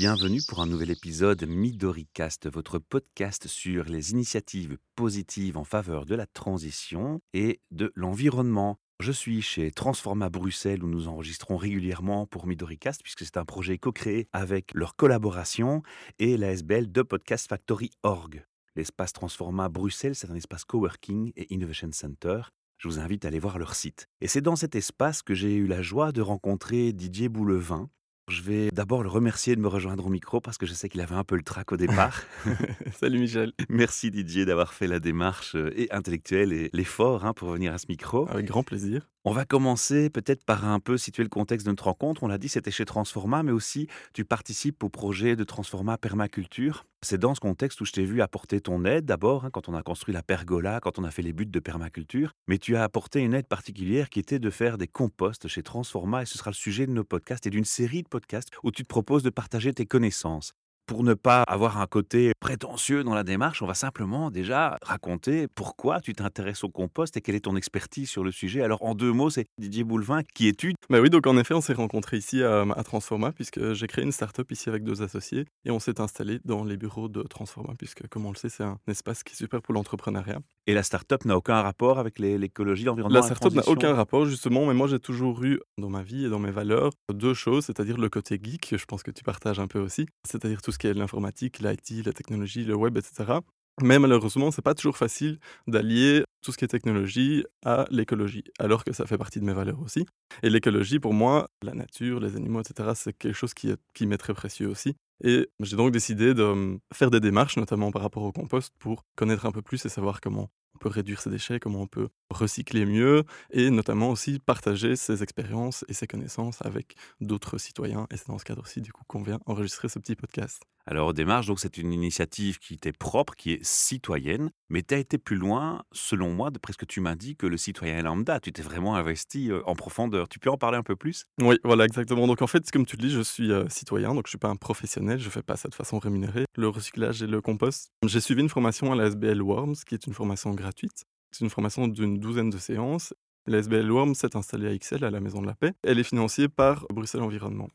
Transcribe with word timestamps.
Bienvenue 0.00 0.40
pour 0.48 0.60
un 0.60 0.66
nouvel 0.66 0.90
épisode 0.90 1.46
MidoriCast, 1.46 2.50
votre 2.50 2.78
podcast 2.78 3.46
sur 3.48 3.84
les 3.84 4.12
initiatives 4.12 4.78
positives 4.96 5.58
en 5.58 5.64
faveur 5.64 6.06
de 6.06 6.14
la 6.14 6.24
transition 6.24 7.20
et 7.34 7.60
de 7.70 7.92
l'environnement. 7.94 8.78
Je 8.98 9.12
suis 9.12 9.42
chez 9.42 9.70
Transforma 9.70 10.30
Bruxelles 10.30 10.82
où 10.82 10.88
nous 10.88 11.06
enregistrons 11.06 11.58
régulièrement 11.58 12.26
pour 12.26 12.46
MidoriCast 12.46 13.02
puisque 13.02 13.26
c'est 13.26 13.36
un 13.36 13.44
projet 13.44 13.76
co-créé 13.76 14.26
avec 14.32 14.72
leur 14.72 14.96
collaboration 14.96 15.82
et 16.18 16.38
la 16.38 16.52
SBL 16.52 16.90
de 16.90 17.02
Podcast 17.02 17.46
Factory 17.46 17.90
Org. 18.02 18.46
L'espace 18.76 19.12
Transforma 19.12 19.68
Bruxelles, 19.68 20.14
c'est 20.14 20.30
un 20.30 20.34
espace 20.34 20.64
coworking 20.64 21.30
et 21.36 21.52
innovation 21.52 21.90
center. 21.92 22.40
Je 22.78 22.88
vous 22.88 23.00
invite 23.00 23.26
à 23.26 23.28
aller 23.28 23.38
voir 23.38 23.58
leur 23.58 23.74
site. 23.74 24.06
Et 24.22 24.28
c'est 24.28 24.40
dans 24.40 24.56
cet 24.56 24.76
espace 24.76 25.20
que 25.20 25.34
j'ai 25.34 25.54
eu 25.54 25.66
la 25.66 25.82
joie 25.82 26.10
de 26.10 26.22
rencontrer 26.22 26.94
Didier 26.94 27.28
Boulevin, 27.28 27.90
je 28.30 28.42
vais 28.42 28.70
d'abord 28.70 29.02
le 29.02 29.08
remercier 29.08 29.56
de 29.56 29.60
me 29.60 29.68
rejoindre 29.68 30.06
au 30.06 30.08
micro 30.08 30.40
parce 30.40 30.56
que 30.56 30.66
je 30.66 30.72
sais 30.72 30.88
qu'il 30.88 31.00
avait 31.00 31.14
un 31.14 31.24
peu 31.24 31.36
le 31.36 31.42
trac 31.42 31.72
au 31.72 31.76
départ. 31.76 32.22
Salut 32.98 33.18
Michel. 33.18 33.52
Merci 33.68 34.10
Didier 34.10 34.44
d'avoir 34.44 34.72
fait 34.72 34.86
la 34.86 35.00
démarche 35.00 35.56
euh, 35.56 35.72
et 35.76 35.90
intellectuelle 35.92 36.52
et 36.52 36.70
l'effort 36.72 37.24
hein, 37.24 37.32
pour 37.34 37.50
venir 37.50 37.72
à 37.72 37.78
ce 37.78 37.86
micro. 37.88 38.28
Avec 38.30 38.46
grand 38.46 38.62
plaisir. 38.62 39.08
On 39.26 39.32
va 39.32 39.44
commencer 39.44 40.08
peut-être 40.08 40.44
par 40.44 40.64
un 40.64 40.80
peu 40.80 40.96
situer 40.96 41.22
le 41.22 41.28
contexte 41.28 41.66
de 41.66 41.72
notre 41.72 41.84
rencontre. 41.84 42.22
On 42.22 42.26
l'a 42.26 42.38
dit, 42.38 42.48
c'était 42.48 42.70
chez 42.70 42.86
Transforma, 42.86 43.42
mais 43.42 43.52
aussi 43.52 43.86
tu 44.14 44.24
participes 44.24 44.82
au 44.82 44.88
projet 44.88 45.36
de 45.36 45.44
Transforma 45.44 45.98
Permaculture. 45.98 46.86
C'est 47.02 47.18
dans 47.18 47.34
ce 47.34 47.40
contexte 47.40 47.82
où 47.82 47.84
je 47.84 47.92
t'ai 47.92 48.06
vu 48.06 48.22
apporter 48.22 48.62
ton 48.62 48.82
aide 48.86 49.04
d'abord, 49.04 49.44
hein, 49.44 49.50
quand 49.50 49.68
on 49.68 49.74
a 49.74 49.82
construit 49.82 50.14
la 50.14 50.22
pergola, 50.22 50.80
quand 50.80 50.98
on 50.98 51.04
a 51.04 51.10
fait 51.10 51.20
les 51.20 51.34
buts 51.34 51.44
de 51.44 51.60
permaculture, 51.60 52.32
mais 52.48 52.56
tu 52.56 52.76
as 52.76 52.82
apporté 52.82 53.20
une 53.20 53.34
aide 53.34 53.46
particulière 53.46 54.08
qui 54.08 54.20
était 54.20 54.38
de 54.38 54.48
faire 54.48 54.78
des 54.78 54.88
composts 54.88 55.48
chez 55.48 55.62
Transforma, 55.62 56.22
et 56.22 56.26
ce 56.26 56.38
sera 56.38 56.50
le 56.50 56.54
sujet 56.54 56.86
de 56.86 56.92
nos 56.92 57.04
podcasts 57.04 57.46
et 57.46 57.50
d'une 57.50 57.66
série 57.66 58.02
de 58.02 58.08
podcasts 58.08 58.48
où 58.62 58.70
tu 58.70 58.84
te 58.84 58.88
proposes 58.88 59.22
de 59.22 59.30
partager 59.30 59.74
tes 59.74 59.84
connaissances 59.84 60.54
pour 60.90 61.04
ne 61.04 61.14
pas 61.14 61.44
avoir 61.44 61.80
un 61.80 61.86
côté 61.86 62.32
prétentieux 62.40 63.04
dans 63.04 63.14
la 63.14 63.22
démarche, 63.22 63.62
on 63.62 63.66
va 63.66 63.74
simplement 63.74 64.32
déjà 64.32 64.76
raconter 64.82 65.46
pourquoi 65.46 66.00
tu 66.00 66.14
t'intéresses 66.14 66.64
au 66.64 66.68
compost 66.68 67.16
et 67.16 67.20
quelle 67.20 67.36
est 67.36 67.44
ton 67.44 67.54
expertise 67.54 68.10
sur 68.10 68.24
le 68.24 68.32
sujet. 68.32 68.60
Alors 68.60 68.82
en 68.82 68.96
deux 68.96 69.12
mots, 69.12 69.30
c'est 69.30 69.46
Didier 69.56 69.84
Boulevin, 69.84 70.22
qui 70.34 70.48
es-tu 70.48 70.74
bah 70.88 71.00
Oui, 71.00 71.08
donc 71.08 71.28
en 71.28 71.38
effet, 71.38 71.54
on 71.54 71.60
s'est 71.60 71.74
rencontrés 71.74 72.16
ici 72.16 72.42
à, 72.42 72.64
Transforma, 72.82 73.30
puisque 73.30 73.72
j'ai 73.72 73.86
créé 73.86 74.04
une 74.04 74.10
start-up 74.10 74.50
ici 74.50 74.68
avec 74.68 74.82
deux 74.82 75.00
associés, 75.00 75.44
et 75.64 75.70
on 75.70 75.78
s'est 75.78 76.00
installé 76.00 76.40
dans 76.44 76.64
les 76.64 76.76
bureaux 76.76 77.08
de 77.08 77.22
Transforma, 77.22 77.74
puisque 77.78 78.08
comme 78.08 78.26
on 78.26 78.32
le 78.32 78.36
sait, 78.36 78.48
c'est 78.48 78.64
un 78.64 78.80
espace 78.88 79.22
qui 79.22 79.34
est 79.34 79.36
super 79.36 79.62
pour 79.62 79.74
l'entrepreneuriat. 79.74 80.40
Et 80.66 80.74
la 80.74 80.82
start-up 80.82 81.24
n'a 81.24 81.36
aucun 81.36 81.62
rapport 81.62 82.00
avec 82.00 82.18
l'écologie, 82.18 82.82
l'environnement 82.82 83.20
La 83.20 83.22
start-up 83.22 83.52
n'a 83.52 83.68
aucun 83.68 83.94
rapport, 83.94 84.26
justement, 84.26 84.66
mais 84.66 84.74
moi 84.74 84.88
j'ai 84.88 84.98
toujours 84.98 85.44
eu 85.44 85.60
dans 85.78 85.88
ma 85.88 86.02
vie 86.02 86.24
et 86.24 86.28
dans 86.28 86.40
mes 86.40 86.50
valeurs 86.50 86.90
deux 87.12 87.34
choses, 87.34 87.66
c'est-à-dire 87.66 87.96
le 87.96 88.08
côté 88.08 88.40
geek, 88.42 88.74
je 88.76 88.84
pense 88.86 89.04
que 89.04 89.12
tu 89.12 89.22
partages 89.22 89.60
un 89.60 89.68
peu 89.68 89.78
aussi, 89.78 90.06
c'est-à-dire 90.26 90.62
tout 90.62 90.72
ce 90.72 90.79
qui 90.80 90.88
est 90.88 90.94
l'informatique, 90.94 91.60
l'IT, 91.60 92.04
la 92.06 92.12
technologie, 92.12 92.64
le 92.64 92.74
web, 92.74 92.96
etc. 92.96 93.34
Mais 93.82 93.98
malheureusement, 93.98 94.50
c'est 94.50 94.62
pas 94.62 94.74
toujours 94.74 94.96
facile 94.96 95.38
d'allier 95.66 96.24
tout 96.42 96.52
ce 96.52 96.58
qui 96.58 96.64
est 96.64 96.68
technologie 96.68 97.44
à 97.64 97.84
l'écologie, 97.90 98.44
alors 98.58 98.82
que 98.84 98.92
ça 98.92 99.06
fait 99.06 99.18
partie 99.18 99.40
de 99.40 99.44
mes 99.44 99.52
valeurs 99.52 99.80
aussi. 99.80 100.06
Et 100.42 100.50
l'écologie, 100.50 100.98
pour 100.98 101.12
moi, 101.12 101.48
la 101.62 101.74
nature, 101.74 102.18
les 102.18 102.36
animaux, 102.36 102.60
etc., 102.60 102.90
c'est 102.94 103.12
quelque 103.12 103.34
chose 103.34 103.54
qui, 103.54 103.72
qui 103.94 104.06
m'est 104.06 104.18
très 104.18 104.34
précieux 104.34 104.68
aussi. 104.68 104.94
Et 105.22 105.48
j'ai 105.60 105.76
donc 105.76 105.92
décidé 105.92 106.32
de 106.32 106.42
hum, 106.42 106.78
faire 106.94 107.10
des 107.10 107.20
démarches, 107.20 107.56
notamment 107.58 107.90
par 107.90 108.02
rapport 108.02 108.22
au 108.22 108.32
compost, 108.32 108.72
pour 108.78 109.04
connaître 109.16 109.44
un 109.44 109.52
peu 109.52 109.62
plus 109.62 109.84
et 109.84 109.90
savoir 109.90 110.20
comment 110.20 110.50
on 110.74 110.78
peut 110.78 110.88
réduire 110.88 111.20
ses 111.20 111.30
déchets, 111.30 111.60
comment 111.60 111.82
on 111.82 111.86
peut 111.86 112.08
recycler 112.30 112.86
mieux, 112.86 113.24
et 113.50 113.70
notamment 113.70 114.10
aussi 114.10 114.38
partager 114.38 114.96
ses 114.96 115.22
expériences 115.22 115.84
et 115.88 115.94
ses 115.94 116.06
connaissances 116.06 116.62
avec 116.62 116.94
d'autres 117.20 117.58
citoyens. 117.58 118.06
Et 118.10 118.16
c'est 118.16 118.28
dans 118.28 118.38
ce 118.38 118.44
cadre 118.44 118.62
aussi, 118.62 118.80
du 118.80 118.92
coup, 118.92 119.02
qu'on 119.06 119.22
vient 119.22 119.40
enregistrer 119.46 119.88
ce 119.88 119.98
petit 119.98 120.16
podcast. 120.16 120.62
Alors, 120.86 121.14
Démarche, 121.14 121.46
donc 121.46 121.60
c'est 121.60 121.78
une 121.78 121.92
initiative 121.92 122.58
qui 122.58 122.76
t'est 122.76 122.96
propre, 122.96 123.34
qui 123.36 123.52
est 123.52 123.64
citoyenne, 123.64 124.50
mais 124.68 124.82
tu 124.82 124.94
as 124.94 124.98
été 124.98 125.18
plus 125.18 125.36
loin, 125.36 125.82
selon 125.92 126.32
moi, 126.32 126.50
d'après 126.50 126.72
ce 126.72 126.78
que 126.78 126.84
tu 126.84 127.00
m'as 127.00 127.14
dit, 127.14 127.36
que 127.36 127.46
le 127.46 127.56
citoyen 127.56 128.02
lambda. 128.02 128.40
Tu 128.40 128.52
t'es 128.52 128.62
vraiment 128.62 128.96
investi 128.96 129.50
euh, 129.50 129.62
en 129.66 129.74
profondeur. 129.74 130.28
Tu 130.28 130.38
peux 130.38 130.50
en 130.50 130.56
parler 130.56 130.78
un 130.78 130.82
peu 130.82 130.96
plus? 130.96 131.26
Oui, 131.40 131.56
voilà, 131.64 131.84
exactement. 131.84 132.26
Donc, 132.26 132.42
en 132.42 132.46
fait, 132.46 132.68
comme 132.70 132.86
tu 132.86 132.96
le 132.96 133.02
dis, 133.02 133.10
je 133.10 133.20
suis 133.20 133.52
euh, 133.52 133.68
citoyen, 133.68 134.14
donc 134.14 134.26
je 134.26 134.28
ne 134.28 134.30
suis 134.30 134.38
pas 134.38 134.48
un 134.48 134.56
professionnel, 134.56 135.18
je 135.18 135.26
ne 135.26 135.30
fais 135.30 135.42
pas 135.42 135.56
ça 135.56 135.68
de 135.68 135.74
façon 135.74 135.98
rémunérée. 135.98 136.44
Le 136.56 136.68
recyclage 136.68 137.22
et 137.22 137.26
le 137.26 137.40
compost. 137.40 137.90
J'ai 138.06 138.20
suivi 138.20 138.40
une 138.40 138.48
formation 138.48 138.92
à 138.92 138.96
la 138.96 139.06
SBL 139.06 139.42
Worms, 139.42 139.76
qui 139.86 139.94
est 139.94 140.06
une 140.06 140.14
formation 140.14 140.52
gratuite. 140.54 141.04
C'est 141.30 141.44
une 141.44 141.50
formation 141.50 141.86
d'une 141.86 142.18
douzaine 142.18 142.50
de 142.50 142.58
séances. 142.58 143.14
La 143.46 143.58
SBL 143.58 143.90
Worms 143.90 144.14
s'est 144.14 144.36
installée 144.36 144.68
à 144.68 144.76
XL, 144.76 145.04
à 145.04 145.10
la 145.10 145.20
Maison 145.20 145.40
de 145.40 145.46
la 145.46 145.54
Paix. 145.54 145.72
Elle 145.82 145.98
est 145.98 146.04
financée 146.04 146.48
par 146.48 146.86
Bruxelles 146.90 147.22
Environnement. 147.22 147.68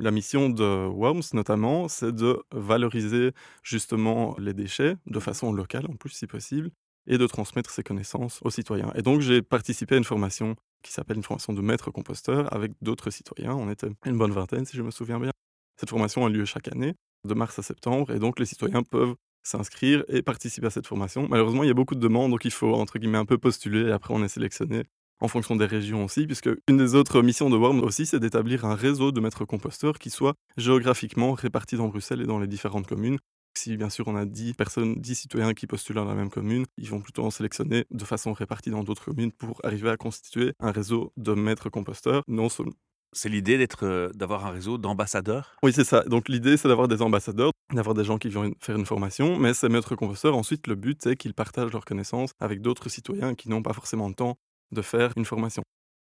La 0.00 0.12
mission 0.12 0.48
de 0.48 0.86
Worms, 0.86 1.22
notamment, 1.32 1.88
c'est 1.88 2.12
de 2.12 2.40
valoriser 2.52 3.32
justement 3.64 4.36
les 4.38 4.54
déchets 4.54 4.96
de 5.06 5.18
façon 5.18 5.52
locale, 5.52 5.86
en 5.90 5.96
plus, 5.96 6.10
si 6.10 6.28
possible, 6.28 6.70
et 7.08 7.18
de 7.18 7.26
transmettre 7.26 7.70
ses 7.70 7.82
connaissances 7.82 8.38
aux 8.42 8.50
citoyens. 8.50 8.92
Et 8.94 9.02
donc, 9.02 9.20
j'ai 9.20 9.42
participé 9.42 9.96
à 9.96 9.98
une 9.98 10.04
formation 10.04 10.54
qui 10.84 10.92
s'appelle 10.92 11.16
une 11.16 11.24
formation 11.24 11.52
de 11.52 11.60
maître 11.60 11.90
composteur 11.90 12.52
avec 12.52 12.72
d'autres 12.80 13.10
citoyens. 13.10 13.54
On 13.54 13.68
était 13.70 13.90
une 14.06 14.16
bonne 14.16 14.30
vingtaine, 14.30 14.64
si 14.64 14.76
je 14.76 14.82
me 14.82 14.92
souviens 14.92 15.18
bien. 15.18 15.32
Cette 15.80 15.90
formation 15.90 16.24
a 16.24 16.28
lieu 16.28 16.44
chaque 16.44 16.68
année, 16.68 16.94
de 17.26 17.34
mars 17.34 17.58
à 17.58 17.62
septembre, 17.62 18.12
et 18.12 18.20
donc 18.20 18.38
les 18.38 18.46
citoyens 18.46 18.84
peuvent 18.84 19.16
s'inscrire 19.42 20.04
et 20.08 20.22
participer 20.22 20.68
à 20.68 20.70
cette 20.70 20.86
formation. 20.86 21.26
Malheureusement, 21.28 21.64
il 21.64 21.68
y 21.68 21.70
a 21.70 21.74
beaucoup 21.74 21.96
de 21.96 22.00
demandes, 22.00 22.30
donc 22.30 22.44
il 22.44 22.52
faut, 22.52 22.74
entre 22.74 23.00
guillemets, 23.00 23.18
un 23.18 23.24
peu 23.24 23.38
postuler, 23.38 23.88
et 23.88 23.92
après 23.92 24.14
on 24.14 24.22
est 24.22 24.28
sélectionné 24.28 24.84
en 25.20 25.28
fonction 25.28 25.56
des 25.56 25.66
régions 25.66 26.04
aussi, 26.04 26.26
puisque 26.26 26.50
une 26.68 26.76
des 26.76 26.94
autres 26.94 27.22
missions 27.22 27.50
de 27.50 27.56
Worm 27.56 27.80
aussi, 27.82 28.06
c'est 28.06 28.20
d'établir 28.20 28.64
un 28.64 28.74
réseau 28.74 29.12
de 29.12 29.20
maîtres 29.20 29.44
composteurs 29.44 29.98
qui 29.98 30.10
soit 30.10 30.34
géographiquement 30.56 31.32
réparti 31.32 31.76
dans 31.76 31.88
Bruxelles 31.88 32.20
et 32.22 32.26
dans 32.26 32.38
les 32.38 32.46
différentes 32.46 32.86
communes. 32.86 33.18
Si 33.56 33.76
bien 33.76 33.90
sûr 33.90 34.06
on 34.06 34.14
a 34.14 34.24
10 34.24 34.54
personnes, 34.54 34.94
10 35.00 35.14
citoyens 35.14 35.54
qui 35.54 35.66
postulent 35.66 35.96
dans 35.96 36.04
la 36.04 36.14
même 36.14 36.30
commune, 36.30 36.64
ils 36.76 36.88
vont 36.88 37.00
plutôt 37.00 37.24
en 37.24 37.30
sélectionner 37.30 37.86
de 37.90 38.04
façon 38.04 38.32
répartie 38.32 38.70
dans 38.70 38.84
d'autres 38.84 39.06
communes 39.06 39.32
pour 39.32 39.60
arriver 39.64 39.90
à 39.90 39.96
constituer 39.96 40.52
un 40.60 40.70
réseau 40.70 41.12
de 41.16 41.32
maîtres 41.34 41.68
composteurs, 41.68 42.22
non 42.28 42.48
seulement 42.48 42.74
c'est 43.12 43.28
l'idée 43.28 43.58
d'être, 43.58 43.84
euh, 43.84 44.10
d'avoir 44.14 44.46
un 44.46 44.50
réseau 44.50 44.78
d'ambassadeurs? 44.78 45.56
Oui, 45.62 45.72
c'est 45.72 45.84
ça. 45.84 46.02
Donc 46.02 46.28
l'idée, 46.28 46.56
c'est 46.56 46.68
d'avoir 46.68 46.88
des 46.88 47.02
ambassadeurs, 47.02 47.52
d'avoir 47.72 47.94
des 47.94 48.04
gens 48.04 48.18
qui 48.18 48.28
viennent 48.28 48.54
faire 48.60 48.76
une 48.76 48.86
formation, 48.86 49.38
mais 49.38 49.54
ces 49.54 49.68
maîtres 49.68 49.96
composteurs, 49.96 50.36
ensuite, 50.36 50.66
le 50.66 50.74
but, 50.74 51.00
c'est 51.02 51.16
qu'ils 51.16 51.34
partagent 51.34 51.72
leurs 51.72 51.84
connaissances 51.84 52.32
avec 52.40 52.60
d'autres 52.60 52.88
citoyens 52.88 53.34
qui 53.34 53.48
n'ont 53.48 53.62
pas 53.62 53.72
forcément 53.72 54.08
le 54.08 54.14
temps 54.14 54.36
de 54.72 54.82
faire 54.82 55.12
une 55.16 55.24
formation. 55.24 55.62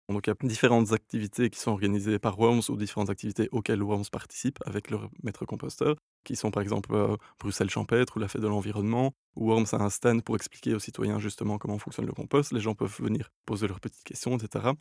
Donc 0.10 0.28
il 0.28 0.32
y 0.32 0.34
a 0.34 0.48
différentes 0.48 0.92
activités 0.92 1.50
qui 1.50 1.60
sont 1.60 1.72
organisées 1.72 2.20
par 2.20 2.38
Worms 2.38 2.62
ou 2.70 2.76
différentes 2.76 3.10
activités 3.10 3.48
auxquelles 3.52 3.82
Worms 3.82 4.06
participe 4.12 4.60
avec 4.66 4.90
leurs 4.90 5.10
maîtres 5.24 5.46
composteurs, 5.46 5.96
qui 6.26 6.36
sont 6.36 6.52
par 6.52 6.62
exemple 6.62 6.94
euh, 6.94 7.16
Bruxelles 7.40 7.70
Champêtre 7.70 8.18
ou 8.18 8.20
la 8.20 8.28
fête 8.28 8.42
de 8.42 8.48
l'environnement, 8.48 9.14
Worms 9.36 9.68
a 9.72 9.78
un 9.78 9.90
stand 9.90 10.22
pour 10.24 10.36
expliquer 10.36 10.76
aux 10.76 10.80
citoyens 10.80 11.20
justement 11.20 11.58
comment 11.58 11.80
fonctionne 11.80 12.06
le 12.06 12.12
compost. 12.12 12.52
Les 12.52 12.60
gens 12.60 12.76
peuvent 12.76 12.96
venir 13.00 13.32
poser 13.46 13.68
leurs 13.68 13.80
petites 13.80 14.04
questions, 14.04 14.38
etc. 14.38 14.72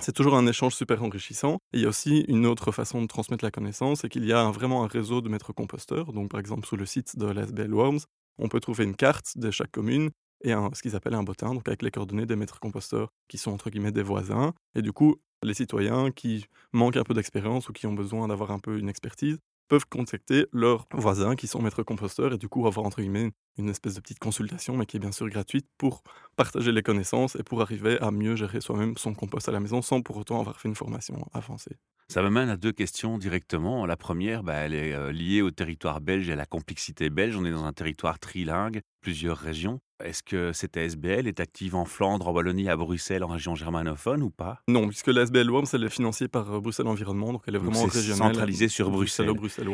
C'est 0.00 0.12
toujours 0.12 0.34
un 0.34 0.46
échange 0.46 0.74
super 0.74 1.02
enrichissant. 1.04 1.58
Et 1.72 1.78
il 1.78 1.82
y 1.82 1.86
a 1.86 1.88
aussi 1.88 2.24
une 2.28 2.46
autre 2.46 2.72
façon 2.72 3.02
de 3.02 3.06
transmettre 3.06 3.44
la 3.44 3.50
connaissance, 3.50 4.00
c'est 4.00 4.08
qu'il 4.08 4.24
y 4.24 4.32
a 4.32 4.50
vraiment 4.50 4.82
un 4.82 4.88
réseau 4.88 5.20
de 5.20 5.28
maîtres 5.28 5.52
composteurs. 5.52 6.12
Donc 6.12 6.30
par 6.30 6.40
exemple 6.40 6.66
sur 6.66 6.76
le 6.76 6.86
site 6.86 7.18
de 7.18 7.26
l'SBL 7.26 7.72
Worms, 7.72 8.00
on 8.38 8.48
peut 8.48 8.60
trouver 8.60 8.84
une 8.84 8.96
carte 8.96 9.38
de 9.38 9.50
chaque 9.50 9.70
commune 9.70 10.10
et 10.44 10.52
ce 10.74 10.82
qu'ils 10.82 10.94
appellent 10.94 11.14
un 11.14 11.22
bottin, 11.24 11.54
donc 11.54 11.66
avec 11.66 11.82
les 11.82 11.90
coordonnées 11.90 12.26
des 12.26 12.36
maîtres 12.36 12.60
composteurs 12.60 13.08
qui 13.28 13.38
sont 13.38 13.50
entre 13.50 13.70
guillemets 13.70 13.92
des 13.92 14.02
voisins. 14.02 14.52
Et 14.74 14.82
du 14.82 14.92
coup, 14.92 15.16
les 15.42 15.54
citoyens 15.54 16.10
qui 16.10 16.46
manquent 16.72 16.96
un 16.96 17.04
peu 17.04 17.14
d'expérience 17.14 17.68
ou 17.68 17.72
qui 17.72 17.86
ont 17.86 17.92
besoin 17.92 18.28
d'avoir 18.28 18.50
un 18.50 18.58
peu 18.58 18.78
une 18.78 18.88
expertise 18.88 19.38
peuvent 19.68 19.86
contacter 19.88 20.46
leurs 20.52 20.86
voisins 20.92 21.36
qui 21.36 21.46
sont 21.46 21.62
maîtres 21.62 21.82
composteurs 21.82 22.34
et 22.34 22.38
du 22.38 22.48
coup 22.48 22.66
avoir 22.66 22.84
entre 22.84 23.00
guillemets 23.00 23.32
une 23.56 23.70
espèce 23.70 23.94
de 23.94 24.00
petite 24.00 24.18
consultation, 24.18 24.76
mais 24.76 24.86
qui 24.86 24.98
est 24.98 25.00
bien 25.00 25.12
sûr 25.12 25.28
gratuite 25.28 25.66
pour 25.78 26.02
partager 26.36 26.72
les 26.72 26.82
connaissances 26.82 27.36
et 27.36 27.42
pour 27.42 27.62
arriver 27.62 27.98
à 28.00 28.10
mieux 28.10 28.36
gérer 28.36 28.60
soi-même 28.60 28.96
son 28.96 29.14
compost 29.14 29.48
à 29.48 29.52
la 29.52 29.60
maison 29.60 29.80
sans 29.80 30.02
pour 30.02 30.16
autant 30.16 30.40
avoir 30.40 30.60
fait 30.60 30.68
une 30.68 30.74
formation 30.74 31.26
avancée. 31.32 31.78
Ça 32.08 32.22
me 32.22 32.28
mène 32.28 32.50
à 32.50 32.56
deux 32.56 32.72
questions 32.72 33.16
directement. 33.16 33.86
La 33.86 33.96
première, 33.96 34.42
bah, 34.42 34.54
elle 34.54 34.74
est 34.74 34.92
euh, 34.92 35.10
liée 35.10 35.40
au 35.40 35.50
territoire 35.50 36.02
belge 36.02 36.28
et 36.28 36.32
à 36.32 36.36
la 36.36 36.44
complexité 36.44 37.08
belge. 37.08 37.34
On 37.36 37.46
est 37.46 37.50
dans 37.50 37.64
un 37.64 37.72
territoire 37.72 38.18
trilingue, 38.18 38.82
plusieurs 39.00 39.38
régions. 39.38 39.80
Est-ce 40.04 40.22
que 40.22 40.52
cette 40.52 40.76
SBL 40.76 41.26
est 41.26 41.40
active 41.40 41.74
en 41.74 41.86
Flandre, 41.86 42.28
en 42.28 42.32
Wallonie, 42.32 42.68
à 42.68 42.76
Bruxelles, 42.76 43.24
en 43.24 43.28
région 43.28 43.54
germanophone 43.54 44.22
ou 44.22 44.28
pas? 44.28 44.60
Non, 44.68 44.86
puisque 44.86 45.06
la 45.06 45.22
SBL 45.22 45.50
Worms, 45.50 45.64
elle 45.72 45.84
est 45.84 45.88
financée 45.88 46.28
par 46.28 46.52
euh, 46.52 46.60
Bruxelles 46.60 46.86
Environnement, 46.86 47.32
donc 47.32 47.42
elle 47.46 47.54
est 47.54 47.58
vraiment 47.58 47.84
régionale. 47.86 48.34
centralisée 48.34 48.68
sur 48.68 48.90
Bruxelles. 48.90 49.30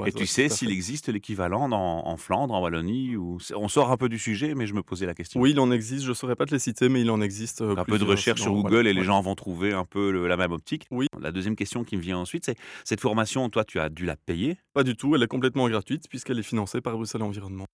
Et 0.06 0.12
tu 0.12 0.26
sais 0.26 0.48
s'il 0.48 0.70
existe 0.70 1.08
l'équivalent 1.08 1.68
en, 1.72 2.16
Flandre, 2.16 2.54
en 2.54 2.62
Wallonie 2.62 3.16
ou... 3.16 3.38
On 3.56 3.66
sort 3.66 3.90
un 3.90 3.96
peu 3.96 4.08
du 4.08 4.20
sujet, 4.20 4.54
mais 4.54 4.68
je 4.68 4.74
me 4.74 4.84
posais 4.84 5.04
la 5.04 5.14
question. 5.14 5.40
Oui, 5.40 5.50
il 5.50 5.58
en 5.58 5.72
existe. 5.72 6.04
Je 6.04 6.10
ne 6.10 6.14
saurais 6.14 6.36
pas 6.36 6.46
te 6.46 6.52
les 6.52 6.60
citer, 6.60 6.88
mais 6.88 7.00
il 7.00 7.10
en 7.10 7.20
existe. 7.20 7.62
Euh, 7.62 7.76
un 7.76 7.84
peu 7.84 7.98
de 7.98 8.04
recherche 8.04 8.40
sur 8.40 8.52
Google 8.52 8.86
et 8.86 8.92
les 8.92 9.02
gens 9.02 9.20
vont 9.20 9.34
trouver 9.34 9.72
un 9.72 9.84
peu 9.84 10.28
la 10.28 10.36
même 10.36 10.52
optique. 10.52 10.86
Oui. 10.92 11.06
La 11.20 11.32
deuxième 11.32 11.56
question 11.56 11.82
qui 11.82 11.96
me 11.96 12.02
vient 12.02 12.18
ensuite, 12.18 12.44
c'est 12.44 12.56
cette 12.84 13.00
formation, 13.00 13.48
toi, 13.50 13.64
tu 13.64 13.80
as 13.80 13.88
dû 13.88 14.04
la 14.04 14.14
payer? 14.14 14.58
Pas 14.74 14.84
du 14.84 14.94
tout. 14.94 15.16
Elle 15.16 15.24
est 15.24 15.28
complètement 15.28 15.68
gratuite 15.68 16.08
puisqu'elle 16.08 16.38
est 16.38 16.44
financée 16.44 16.80
par 16.80 16.94
Bruxelles 16.94 17.22
Environnement. 17.22 17.66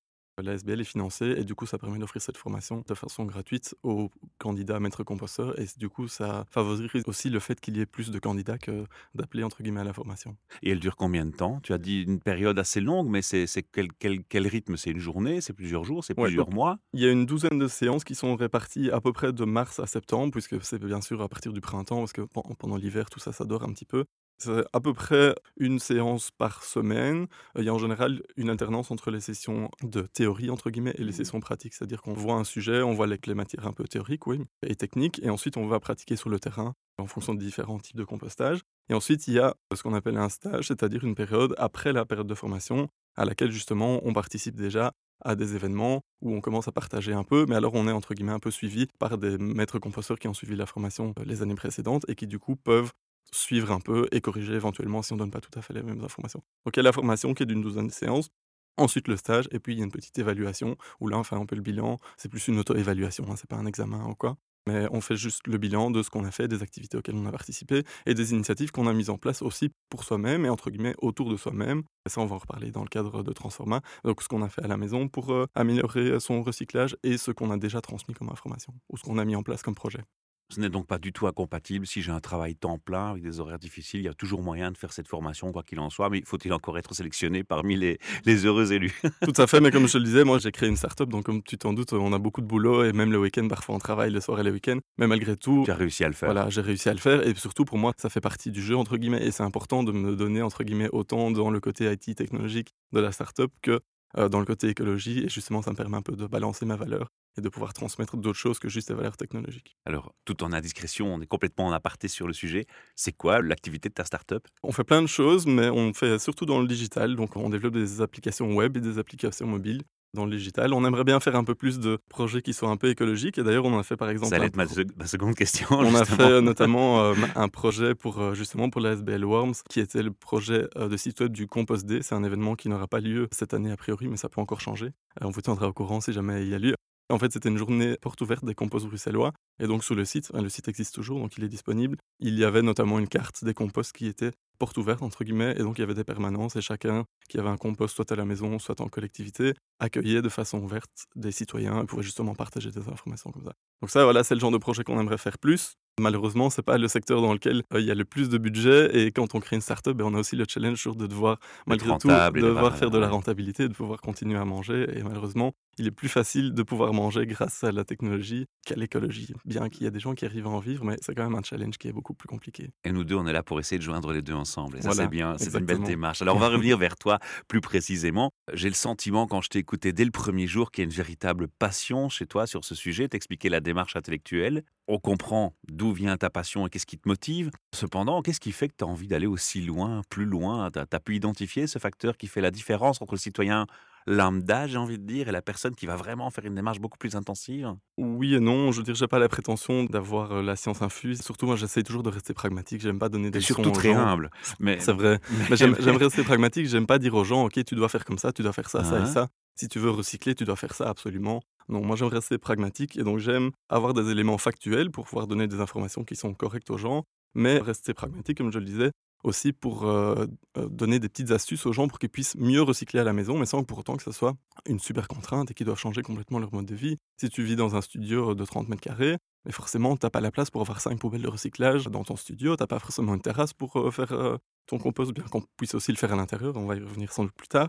L'ASBL 0.43 0.83
est 0.83 0.85
financée 0.85 1.35
et 1.39 1.45
du 1.45 1.55
coup, 1.55 1.65
ça 1.65 1.79
permet 1.79 1.99
d'offrir 1.99 2.21
cette 2.21 2.37
formation 2.37 2.85
de 2.87 2.95
façon 2.95 3.25
gratuite 3.25 3.75
aux 3.83 4.11
candidats 4.39 4.79
maîtres 4.81 5.03
composteurs 5.03 5.59
et 5.59 5.65
du 5.79 5.89
coup, 5.89 6.09
ça 6.09 6.45
favorise 6.51 7.05
aussi 7.07 7.31
le 7.31 7.41
fait 7.41 7.59
qu'il 7.59 7.77
y 7.79 7.81
ait 7.81 7.87
plus 7.87 8.11
de 8.11 8.19
candidats 8.19 8.59
que 8.59 8.85
d'appeler 9.15 9.45
entre 9.45 9.63
guillemets 9.63 9.81
à 9.81 9.85
la 9.85 9.95
formation. 9.95 10.37
Et 10.63 10.71
elle 10.71 10.81
dure 10.81 10.97
combien 10.97 11.25
de 11.25 11.31
temps? 11.31 11.61
Tu 11.63 11.73
as 11.73 11.79
dit 11.79 12.03
une 12.03 12.21
période 12.21 12.59
assez 12.59 12.83
longue, 12.83 13.09
mais 13.09 13.23
c'est 13.23 13.47
quel, 13.73 13.89
quel, 13.99 14.25
quel, 14.25 14.47
rythme? 14.47 14.77
C'est 14.77 14.91
une 14.91 14.99
journée? 14.99 15.41
C'est 15.41 15.55
plusieurs 15.55 15.85
jours? 15.85 16.05
C'est 16.05 16.15
plusieurs 16.15 16.51
mois? 16.51 16.77
Il 16.93 17.01
y 17.01 17.07
a 17.07 17.11
une 17.11 17.25
douzaine 17.25 17.59
de 17.59 17.69
séances 17.69 18.05
qui 18.05 18.15
sont 18.15 18.37
réparties 18.37 18.91
à 18.91 19.01
peu 19.01 19.15
près 19.15 19.33
de 19.33 19.45
mars 19.47 19.81
à 19.81 19.87
septembre, 19.87 20.33
puisque 20.33 20.63
c'est 20.63 20.79
bien 20.79 21.01
sûr 21.01 21.23
à 21.23 21.29
partir 21.31 21.55
du 21.55 21.63
printemps, 21.63 22.01
parce 22.01 22.13
que 22.13 22.23
pendant 22.59 22.77
l'hiver, 22.77 23.09
tout 23.09 23.21
ça, 23.21 23.33
ça 23.33 23.47
dort 23.47 23.63
un 23.63 23.73
petit 23.73 23.87
peu. 23.87 24.05
C'est 24.39 24.65
à 24.73 24.81
peu 24.81 24.93
près 24.93 25.35
une 25.57 25.79
séance 25.79 26.31
par 26.31 26.63
semaine. 26.63 27.27
Il 27.59 27.65
y 27.65 27.69
a 27.69 27.75
en 27.75 27.79
général 27.79 28.23
une 28.37 28.51
alternance 28.51 28.91
entre 28.91 29.11
les 29.11 29.21
sessions 29.21 29.71
de 29.83 30.03
théorie, 30.03 30.51
entre 30.51 30.71
guillemets, 30.71 30.95
et 30.99 31.05
les 31.05 31.11
mmh 31.11 31.13
sessions 31.13 31.41
pratiques. 31.41 31.75
C'est-à-dire 31.75 32.03
qu'on 32.03 32.13
voit 32.13 32.35
un 32.35 32.45
sujet, 32.45 32.83
on 32.83 32.93
voit 32.93 33.07
les, 33.07 33.19
matières 33.35 33.67
un 33.67 33.73
peu 33.73 33.85
théoriques, 33.85 34.27
oui, 34.27 34.41
et 34.63 34.77
techniques, 34.77 35.21
et 35.23 35.31
ensuite 35.31 35.57
on 35.57 35.67
va 35.67 35.81
pratiquer 35.81 36.17
sur 36.17 36.29
le 36.29 36.39
terrain 36.39 36.75
en 36.99 37.07
fonction 37.07 37.35
de 37.35 37.41
différents 37.41 37.79
types 37.79 37.97
de 37.97 38.05
compostage. 38.05 38.61
Et 38.89 38.95
ensuite, 38.95 39.27
il 39.27 39.35
y 39.35 39.39
a 39.39 39.55
ce 39.75 39.83
qu'on 39.83 39.95
appelle 39.95 40.17
un 40.17 40.29
stage, 40.29 40.69
c'est-à-dire 40.69 41.05
une 41.05 41.15
période 41.15 41.55
après 41.59 41.93
la 41.93 42.05
période 42.05 42.27
de 42.27 42.35
formation, 42.35 42.89
à 43.17 43.25
laquelle 43.25 43.51
justement 43.51 44.01
on 44.05 44.13
participe 44.13 44.57
déjà 44.57 44.93
à 45.25 45.35
des 45.35 45.55
événements 45.55 46.03
où 46.21 46.35
on 46.35 46.41
commence 46.41 46.69
à 46.69 46.73
partager 46.73 47.13
un 47.13 47.25
peu, 47.25 47.47
mais 47.49 47.57
alors 47.57 47.75
on 47.75 47.89
est 47.89 47.93
entre 47.93 48.15
guillemets 48.15 48.33
un 48.33 48.39
peu 48.39 48.51
suivi 48.51 48.87
par 48.99 49.19
des 49.19 49.39
maîtres 49.39 49.79
composteurs 49.79 50.19
qui 50.19 50.29
ont 50.29 50.35
suivi 50.35 50.57
la 50.57 50.67
formation 50.67 51.15
euh, 51.19 51.25
les 51.25 51.43
années 51.43 51.55
précédentes 51.55 52.05
et 52.09 52.15
qui 52.15 52.27
du 52.27 52.39
coup 52.39 52.57
peuvent 52.57 52.93
suivre 53.33 53.73
un 53.73 53.81
peu 53.81 54.09
et 54.13 54.21
corriger 54.21 54.55
éventuellement 54.55 55.03
si 55.03 55.13
on 55.13 55.17
ne 55.17 55.21
donne 55.21 55.31
pas 55.31 55.41
tout 55.41 55.57
à 55.59 55.63
fait 55.63 55.75
les 55.75 55.83
mêmes 55.83 56.03
informations. 56.03 56.43
Donc 56.65 56.77
la 56.77 56.93
formation 56.93 57.35
qui 57.35 57.43
est 57.43 57.47
d'une 57.47 57.63
douzaine 57.63 57.89
de 57.89 57.93
séances, 57.93 58.31
ensuite 58.77 59.09
le 59.09 59.17
stage, 59.17 59.49
et 59.51 59.59
puis 59.59 59.75
il 59.75 59.79
y 59.79 59.81
a 59.83 59.85
une 59.85 59.91
petite 59.91 60.19
évaluation 60.19 60.77
où 61.01 61.09
là 61.09 61.19
on 61.19 61.25
fait 61.25 61.37
un 61.37 61.47
peu 61.47 61.57
le 61.57 61.63
bilan, 61.63 61.99
c'est 62.17 62.29
plus 62.29 62.49
une 62.49 62.59
auto-évaluation, 62.59 63.25
hein, 63.31 63.37
c'est 63.37 63.49
pas 63.49 63.57
un 63.57 63.67
examen 63.67 64.05
ou 64.07 64.15
quoi. 64.15 64.37
Mais 64.69 64.89
on 64.91 65.01
fait 65.01 65.17
juste 65.17 65.47
le 65.47 65.59
bilan 65.59 65.93
de 65.93 66.03
ce 66.03 66.11
qu'on 66.11 66.25
a 66.25 66.33
fait, 66.33 66.49
des 66.49 66.63
activités 66.63 66.99
auxquelles 66.99 67.15
on 67.15 67.27
a 67.27 67.31
participé 67.31 67.85
et 68.05 68.15
des 68.15 68.33
initiatives 68.33 68.73
qu'on 68.73 68.89
a 68.89 68.93
mises 68.93 69.11
en 69.11 69.17
place 69.17 69.41
aussi 69.43 69.71
pour 69.91 70.03
soi-même 70.03 70.45
et 70.45 70.49
entre 70.49 70.71
guillemets 70.71 70.97
autour 70.99 71.31
de 71.31 71.37
soi-même. 71.37 71.85
Et 72.05 72.09
ça, 72.09 72.21
on 72.21 72.27
va 72.27 72.35
en 72.35 72.39
reparler 72.39 72.73
dans 72.73 72.83
le 72.83 72.89
cadre 72.89 73.23
de 73.23 73.33
Transforma. 73.33 73.81
Donc, 74.05 74.23
ce 74.23 74.29
qu'on 74.29 74.43
a 74.43 74.49
fait 74.49 74.65
à 74.65 74.67
la 74.67 74.77
maison 74.77 75.07
pour 75.07 75.33
euh, 75.33 75.47
améliorer 75.55 76.19
son 76.19 76.43
recyclage 76.43 76.97
et 77.05 77.17
ce 77.17 77.31
qu'on 77.31 77.53
a 77.53 77.57
déjà 77.59 77.81
transmis 77.81 78.15
comme 78.15 78.29
information 78.29 78.75
ou 78.89 78.97
ce 78.97 79.05
qu'on 79.05 79.19
a 79.19 79.25
mis 79.25 79.37
en 79.37 79.45
place 79.45 79.63
comme 79.63 79.77
projet. 79.77 80.03
Ce 80.49 80.61
n'est 80.61 80.69
donc 80.69 80.87
pas 80.87 80.99
du 80.99 81.13
tout 81.13 81.27
incompatible. 81.27 81.87
Si 81.87 82.03
j'ai 82.03 82.13
un 82.13 82.21
travail 82.21 82.55
temps 82.55 82.79
plein 82.79 83.11
avec 83.11 83.23
des 83.23 83.41
horaires 83.41 83.59
difficiles, 83.59 84.01
il 84.01 84.05
y 84.05 84.09
a 84.09 84.15
toujours 84.15 84.43
moyen 84.43 84.71
de 84.71 84.79
faire 84.79 84.93
cette 84.93 85.09
formation, 85.09 85.51
quoi 85.51 85.65
qu'il 85.65 85.81
en 85.81 85.91
soit. 85.91 86.09
Mais 86.09 86.23
faut-il 86.25 86.53
encore 86.53 86.79
être 86.79 86.95
sélectionné 86.95 87.43
parmi 87.43 87.77
les, 87.77 87.99
heureux 88.47 88.73
élus? 88.73 89.01
Tout 89.23 89.43
à 89.43 89.49
fait. 89.49 89.61
Mais 89.61 89.73
comme 89.73 89.89
je 89.89 89.99
le 89.99 90.05
disais, 90.05 90.23
moi, 90.23 90.39
j'ai 90.39 90.53
créé 90.53 90.69
une 90.69 90.77
start-up. 90.77 91.09
Donc, 91.09 91.25
comme 91.25 91.43
tu 91.43 91.59
t'en 91.59 91.73
doutes, 91.73 91.93
on 91.93 92.13
a 92.13 92.19
beaucoup 92.19 92.41
de 92.41 92.47
boulot. 92.47 92.85
Et 92.85 92.93
même 92.93 93.11
le 93.11 93.19
week-end, 93.19 93.49
parfois, 93.49 93.75
on 93.75 93.79
travaille 93.79 94.13
le 94.13 94.21
soir 94.21 94.39
et 94.39 94.45
le 94.45 94.53
week-end. 94.53 94.79
Mais 94.99 95.09
malgré 95.09 95.37
tout. 95.37 95.63
Tu 95.65 95.71
as 95.73 95.75
réussi 95.75 96.05
à 96.05 96.09
le 96.09 96.15
faire. 96.15 96.33
Voilà, 96.33 96.49
j'ai 96.49 96.61
réussi 96.61 96.89
à 96.89 96.95
le 96.95 97.01
faire. 97.01 97.27
Et 97.27 97.35
surtout, 97.35 97.65
pour 97.65 97.79
moi, 97.79 97.93
ça 97.97 98.09
fait 98.09 98.21
partie 98.21 98.53
du 98.53 98.63
jeu, 98.63 98.77
entre 98.77 98.99
guillemets. 98.99 99.27
Et 99.27 99.33
c'est 99.33 99.43
important 99.43 99.83
de 99.83 99.91
me 99.91 100.15
donner, 100.15 100.43
entre 100.43 100.63
guillemets, 100.63 100.91
autant 100.93 101.33
dans 101.33 101.51
le 101.51 101.59
côté 101.59 101.91
IT 101.93 102.15
technologique 102.15 102.73
de 102.93 103.01
la 103.01 103.11
start-up 103.11 103.51
que 103.63 103.81
euh, 104.19 104.29
dans 104.29 104.41
le 104.41 104.47
côté 104.47 104.69
écologie. 104.69 105.25
Et 105.25 105.29
justement, 105.29 105.63
ça 105.63 105.71
me 105.71 105.77
permet 105.77 105.97
un 105.97 106.03
peu 106.03 106.17
de 106.17 106.27
balancer 106.27 106.67
ma 106.67 106.77
valeur 106.77 107.09
et 107.39 107.41
de 107.41 107.49
pouvoir 107.49 107.73
transmettre 107.75 108.17
d'autres 108.17 108.39
choses 108.39 108.59
que 108.59 108.69
juste 108.69 108.89
les 108.89 108.95
valeurs 108.95 109.17
technologiques. 109.17 109.77
Alors, 109.85 110.15
tout 110.25 110.43
en 110.43 110.53
indiscrétion, 110.53 111.13
on 111.13 111.21
est 111.21 111.27
complètement 111.27 111.67
en 111.67 111.73
aparté 111.73 112.09
sur 112.09 112.27
le 112.27 112.33
sujet. 112.33 112.67
C'est 112.95 113.13
quoi 113.13 113.43
l'activité 113.43 113.89
de 113.89 113.95
ta 113.95 114.05
startup? 114.05 114.47
On 114.63 114.73
fait 114.73 114.85
plein 114.85 115.03
de 115.03 115.07
choses, 115.07 115.47
mais 115.47 115.69
on 115.69 115.93
fait 115.93 116.19
surtout 116.19 116.47
dans 116.47 116.61
le 116.61 116.67
digital. 116.67 117.15
Donc, 117.17 117.37
on 117.37 117.51
développe 117.51 117.75
des 117.75 118.01
applications 118.01 118.55
web 118.55 118.77
et 118.77 118.81
des 118.81 118.99
applications 118.99 119.47
mobiles 119.47 119.83
dans 120.15 120.25
le 120.25 120.37
digital. 120.37 120.73
On 120.73 120.85
aimerait 120.85 121.05
bien 121.05 121.21
faire 121.21 121.37
un 121.37 121.45
peu 121.45 121.55
plus 121.55 121.79
de 121.79 121.99
projets 122.09 122.43
qui 122.43 122.53
soient 122.53 122.71
un 122.71 122.77
peu 122.77 122.89
écologiques. 122.89 123.39
Et 123.39 123.43
d'ailleurs, 123.43 123.65
on 123.65 123.79
a 123.79 123.83
fait 123.83 123.97
par 123.97 124.11
exemple. 124.11 124.31
Ça 124.31 124.37
allait 124.37 124.47
être 124.47 124.57
ma, 124.57 125.07
seconde 125.07 125.35
question. 125.35 125.67
On 125.71 125.95
a 125.95 126.05
fait 126.05 126.23
euh, 126.23 126.41
notamment 126.41 127.01
euh, 127.05 127.15
un 127.35 127.49
projet 127.49 127.95
pour 127.95 128.19
euh, 128.19 128.35
justement 128.35 128.71
pour 128.71 128.81
la 128.81 128.93
SBL 128.93 129.25
Worms, 129.25 129.55
qui 129.69 129.81
était 129.81 130.03
le 130.03 130.13
projet 130.13 130.69
de 130.77 130.97
site 130.97 131.21
web 131.21 131.33
du 131.33 131.47
Compost 131.47 131.87
Day. 131.87 132.01
C'est 132.03 132.15
un 132.15 132.25
événement 132.25 132.55
qui 132.55 132.69
n'aura 132.69 132.87
pas 132.87 133.01
lieu 133.01 133.29
cette 133.33 133.55
année 133.55 133.71
a 133.71 133.77
priori, 133.77 134.09
mais 134.09 134.17
ça 134.17 134.29
peut 134.29 134.41
encore 134.41 134.61
changer. 134.61 134.91
on 135.21 135.31
vous 135.31 135.41
tiendra 135.41 135.69
au 135.69 135.73
courant 135.73 136.01
si 136.01 136.13
jamais 136.13 136.43
il 136.43 136.49
y 136.49 136.55
a 136.55 136.59
lieu. 136.59 136.75
En 137.09 137.19
fait, 137.21 137.33
c'était 137.33 137.49
une 137.49 137.59
journée 137.59 137.97
porte 138.01 138.21
ouverte 138.21 138.45
des 138.45 138.55
composts 138.55 138.87
bruxellois. 138.87 139.33
Et 139.61 139.67
donc, 139.67 139.85
sur 139.85 139.95
le 139.95 140.05
site, 140.05 140.33
le 140.35 140.49
site 140.49 140.67
existe 140.67 140.95
toujours, 140.95 141.21
donc 141.21 141.37
il 141.39 141.45
est 141.45 141.49
disponible. 141.49 141.99
Il 142.19 142.37
y 142.37 142.45
avait 142.45 142.63
notamment 142.63 142.99
une 142.99 143.07
carte 143.07 143.45
des 143.45 143.55
composts 143.55 143.93
qui 143.93 144.07
était 144.07 144.33
porte 144.57 144.77
ouverte, 144.79 145.03
entre 145.03 145.25
guillemets. 145.25 145.55
Et 145.57 145.63
donc, 145.63 145.79
il 145.79 145.83
y 145.83 145.85
avait 145.85 145.95
des 145.95 146.05
permanences 146.05 146.57
et 146.57 146.61
chacun 146.61 147.05
qui 147.29 147.39
avait 147.39 147.49
un 147.49 147.57
compost, 147.57 147.95
soit 147.95 148.11
à 148.13 148.17
la 148.17 148.25
maison, 148.25 148.59
soit 148.59 148.81
en 148.81 148.89
collectivité, 148.89 149.55
accueillait 149.79 150.23
de 150.23 150.29
façon 150.29 150.59
ouverte 150.59 151.07
des 151.15 151.33
citoyens 151.33 151.83
et 151.83 151.87
pouvait 151.87 152.03
justement 152.03 152.35
partager 152.35 152.71
des 152.71 152.89
informations 152.89 153.31
comme 153.31 153.45
ça. 153.45 153.53
Donc, 153.83 153.91
ça, 153.91 154.05
voilà, 154.05 154.25
c'est 154.25 154.35
le 154.35 154.41
genre 154.41 154.51
de 154.51 154.59
projet 154.59 154.85
qu'on 154.85 154.99
aimerait 155.01 155.19
faire 155.19 155.39
plus. 155.39 155.77
Malheureusement, 155.99 156.51
c'est 156.51 156.63
pas 156.63 156.77
le 156.77 156.89
secteur 156.89 157.23
dans 157.23 157.33
lequel 157.33 157.63
euh, 157.73 157.81
il 157.81 157.87
y 157.87 157.91
a 157.91 157.95
le 157.95 158.05
plus 158.05 158.29
de 158.29 158.37
budget. 158.37 158.95
Et 158.97 159.13
quand 159.13 159.35
on 159.35 159.41
crée 159.41 159.57
une 159.57 159.63
startup, 159.63 159.97
ben, 159.97 160.05
on 160.05 160.15
a 160.15 160.19
aussi 160.19 160.37
le 160.37 160.45
challenge 160.47 160.87
de 160.95 161.07
devoir, 161.07 161.39
malgré 161.67 161.97
tout, 161.99 162.09
de 162.09 162.41
devoir 162.41 162.77
faire 162.77 162.91
de 162.91 162.99
la 162.99 163.09
rentabilité, 163.09 163.69
de 163.69 163.73
pouvoir 163.73 164.01
continuer 164.01 164.39
à 164.39 164.45
manger. 164.45 164.87
Et 164.95 165.03
malheureusement, 165.03 165.53
il 165.79 165.87
est 165.87 165.93
plus 165.93 166.09
facile 166.09 166.53
de 166.55 166.63
pouvoir 166.63 166.93
manger 166.93 167.27
grâce 167.27 167.63
à 167.65 167.73
la 167.73 167.85
technologie 167.85 168.47
qu'à 168.65 168.75
l'écologie. 168.77 169.33
Bien 169.45 169.69
qu'il 169.69 169.85
y 169.85 169.87
a 169.87 169.91
des 169.91 170.01
gens 170.01 170.15
qui 170.15 170.25
arrivent 170.25 170.47
à 170.47 170.51
en 170.51 170.59
vivre, 170.59 170.85
mais 170.85 170.97
c'est 171.03 171.15
quand 171.15 171.25
même 171.25 171.39
un 171.39 171.43
challenge 171.43 171.77
qui 171.79 171.89
est 171.89 171.93
beaucoup 171.93 172.15
plus 172.15 172.29
compliqué. 172.29 172.71
Et 172.85 172.93
nous 172.93 173.05
deux, 173.05 173.15
on 173.15 173.27
est 173.27 173.33
là 173.33 173.43
pour 173.43 173.61
essayer 173.61 173.79
de 173.79 173.83
joindre 173.83 174.13
les 174.13 174.23
deux 174.23 174.35
ensemble. 174.35 174.79
Et 174.79 174.83
ça, 174.83 174.93
c'est 174.93 175.09
bien, 175.09 175.37
c'est 175.39 175.55
une 175.55 175.67
belle 175.67 175.83
démarche. 175.83 176.23
Alors, 176.23 176.37
on 176.37 176.41
va 176.41 176.49
revenir 176.49 176.79
vers 176.79 176.97
toi 176.97 177.19
plus 177.49 177.61
précisément. 177.61 178.31
J'ai 178.53 178.69
le 178.69 178.75
sentiment, 178.75 179.27
quand 179.27 179.41
je 179.41 179.49
t'ai 179.49 179.59
écouté 179.59 179.93
dès 179.93 180.05
le 180.05 180.11
premier 180.11 180.47
jour, 180.47 180.71
qu'il 180.71 180.83
y 180.83 180.85
a 180.85 180.89
une 180.89 180.97
véritable 180.97 181.49
passion 181.49 182.09
chez 182.09 182.27
toi 182.27 182.47
sur 182.47 182.65
ce 182.65 182.75
sujet. 182.75 183.09
T'expliquer 183.09 183.49
la 183.49 183.61
démarche 183.61 183.97
intellectuelle. 183.97 184.63
On 184.89 184.99
comprend 184.99 185.55
d'où 185.69 185.93
vient 185.93 186.17
ta 186.17 186.31
passion 186.31 186.67
et 186.67 186.71
qu'est-ce 186.71 186.87
qui 186.87 186.99
te 186.99 187.09
motive. 187.09 187.51
Cependant, 187.75 188.23
qu'est-ce 188.23 188.41
qui 188.41 188.53
fait 188.53 188.69
que 188.69 188.75
tu 188.79 188.85
as 188.85 188.87
envie 188.87 189.09
d'aller 189.09 189.27
aussi 189.27 189.61
loin, 189.61 190.03
plus 190.09 190.25
loin? 190.25 190.71
Tu 190.71 190.79
as, 190.79 191.01
pu 191.01 191.17
identifier 191.17 191.67
ce 191.67 191.79
facteur 191.79 192.17
qui 192.17 192.29
fait 192.29 192.41
la 192.41 192.53
différence 192.53 193.03
entre 193.03 193.15
le 193.15 193.19
citoyen 193.19 193.67
lambda, 194.07 194.67
j'ai 194.67 194.79
envie 194.79 194.99
de 194.99 195.05
dire, 195.05 195.29
et 195.29 195.33
la 195.33 195.43
personne 195.43 195.75
qui 195.75 195.87
va 195.87 195.97
vraiment 195.97 196.31
faire 196.31 196.45
une 196.45 196.55
démarche 196.55 196.81
beaucoup 196.81 196.99
plus 196.99 197.17
intensive? 197.17 197.75
Oui 197.99 198.35
et 198.35 198.41
non. 198.41 198.73
Je 198.73 198.79
veux 198.79 198.83
dire, 198.85 198.95
j'ai 198.95 199.09
pas 199.09 199.19
la 199.19 199.29
prétention 199.29 199.85
d'avoir 199.85 200.33
euh, 200.33 200.43
la 200.43 200.57
science 200.57 200.83
infuse. 200.83 201.23
Surtout, 201.23 201.47
moi, 201.47 201.57
j'essaye 201.57 201.83
toujours 201.83 202.03
de 202.03 202.11
rester 202.11 202.35
pragmatique. 202.35 202.81
J'aime 202.81 202.99
pas 202.99 203.09
donner 203.09 203.31
des 203.31 203.41
leçons 203.41 203.55
surtout 203.55 203.71
très 203.71 203.93
humble. 203.93 204.31
Mais... 204.61 204.79
C'est 204.81 204.93
vrai. 204.93 205.21
Mais, 205.51 205.57
j'aime, 205.57 205.75
rester 205.75 206.23
pragmatique. 206.23 206.69
J'aime 206.69 206.87
pas 206.87 206.99
dire 206.99 207.15
aux 207.15 207.25
gens, 207.25 207.45
OK, 207.45 207.63
tu 207.65 207.75
dois 207.75 207.89
faire 207.89 208.05
comme 208.05 208.19
ça, 208.19 208.33
tu 208.33 208.43
dois 208.43 208.53
faire 208.53 208.71
ça, 208.71 208.85
ça 208.85 209.01
et 209.01 209.07
ça. 209.07 209.29
Si 209.59 209.69
tu 209.69 209.79
veux 209.79 209.91
recycler, 209.91 210.35
tu 210.35 210.45
dois 210.45 210.57
faire 210.57 210.75
ça 210.75 210.89
absolument. 210.89 211.41
Non, 211.69 211.81
moi 211.81 211.97
j'aime 211.97 212.09
rester 212.09 212.37
pragmatique 212.37 212.97
et 212.97 213.03
donc 213.03 213.19
j'aime 213.19 213.51
avoir 213.71 213.95
des 213.95 214.11
éléments 214.11 214.39
factuels 214.39 214.91
pour 214.91 215.07
pouvoir 215.07 215.27
donner 215.27 215.49
des 215.49 215.61
informations 215.61 216.05
qui 216.05 216.15
sont 216.15 216.35
correctes 216.35 216.71
aux 216.71 216.77
gens, 216.77 217.05
mais 217.35 217.59
rester 217.59 217.95
pragmatique, 217.95 218.39
comme 218.39 218.53
je 218.53 218.59
le 218.59 218.67
disais, 218.67 218.91
aussi 219.25 219.53
pour 219.53 219.85
euh, 219.85 220.27
euh, 220.57 220.69
donner 220.69 220.99
des 220.99 221.09
petites 221.09 221.31
astuces 221.31 221.67
aux 221.67 221.73
gens 221.73 221.89
pour 221.89 221.99
qu'ils 221.99 222.11
puissent 222.11 222.37
mieux 222.37 222.63
recycler 222.63 223.01
à 223.01 223.05
la 223.05 223.13
maison, 223.13 223.39
mais 223.39 223.47
sans 223.47 223.65
pour 223.65 223.79
autant 223.79 223.97
que 223.97 224.03
ce 224.03 224.13
soit 224.13 224.35
une 224.67 224.79
super 224.79 225.09
contrainte 225.09 225.51
et 225.51 225.55
qu'ils 225.55 225.67
doivent 225.67 225.79
changer 225.79 226.03
complètement 226.03 226.39
leur 226.39 226.53
mode 226.53 226.67
de 226.67 226.75
vie. 226.75 226.97
Si 227.21 227.29
tu 227.29 227.43
vis 227.43 227.57
dans 227.57 227.77
un 227.77 227.81
studio 227.81 228.35
de 228.35 228.45
30 228.45 228.69
mètres 228.69 228.83
carrés, 228.83 229.17
mais 229.45 229.53
forcément, 229.53 229.97
tu 229.97 230.07
n'as 230.07 230.11
pas 230.11 230.21
la 230.21 230.31
place 230.31 230.51
pour 230.51 230.61
avoir 230.61 230.81
cinq 230.81 230.99
poubelles 230.99 231.23
de 231.23 231.29
recyclage 231.29 231.87
dans 231.87 232.05
ton 232.05 232.17
studio, 232.17 232.57
tu 232.57 232.63
n'as 232.63 232.67
pas 232.67 232.79
forcément 232.79 233.15
une 233.15 233.23
terrasse 233.23 233.53
pour 233.53 233.77
euh, 233.77 233.91
faire 233.91 234.39
ton 234.67 234.79
compost, 234.79 235.13
bien 235.13 235.25
qu'on 235.25 235.43
puisse 235.57 235.75
aussi 235.75 235.93
le 235.93 235.97
faire 235.97 236.13
à 236.13 236.17
l'intérieur, 236.17 236.57
on 236.57 236.67
va 236.67 236.77
y 236.77 236.81
revenir 236.81 237.13
sans 237.13 237.25
doute 237.25 237.35
plus 237.35 237.49
tard. 237.49 237.69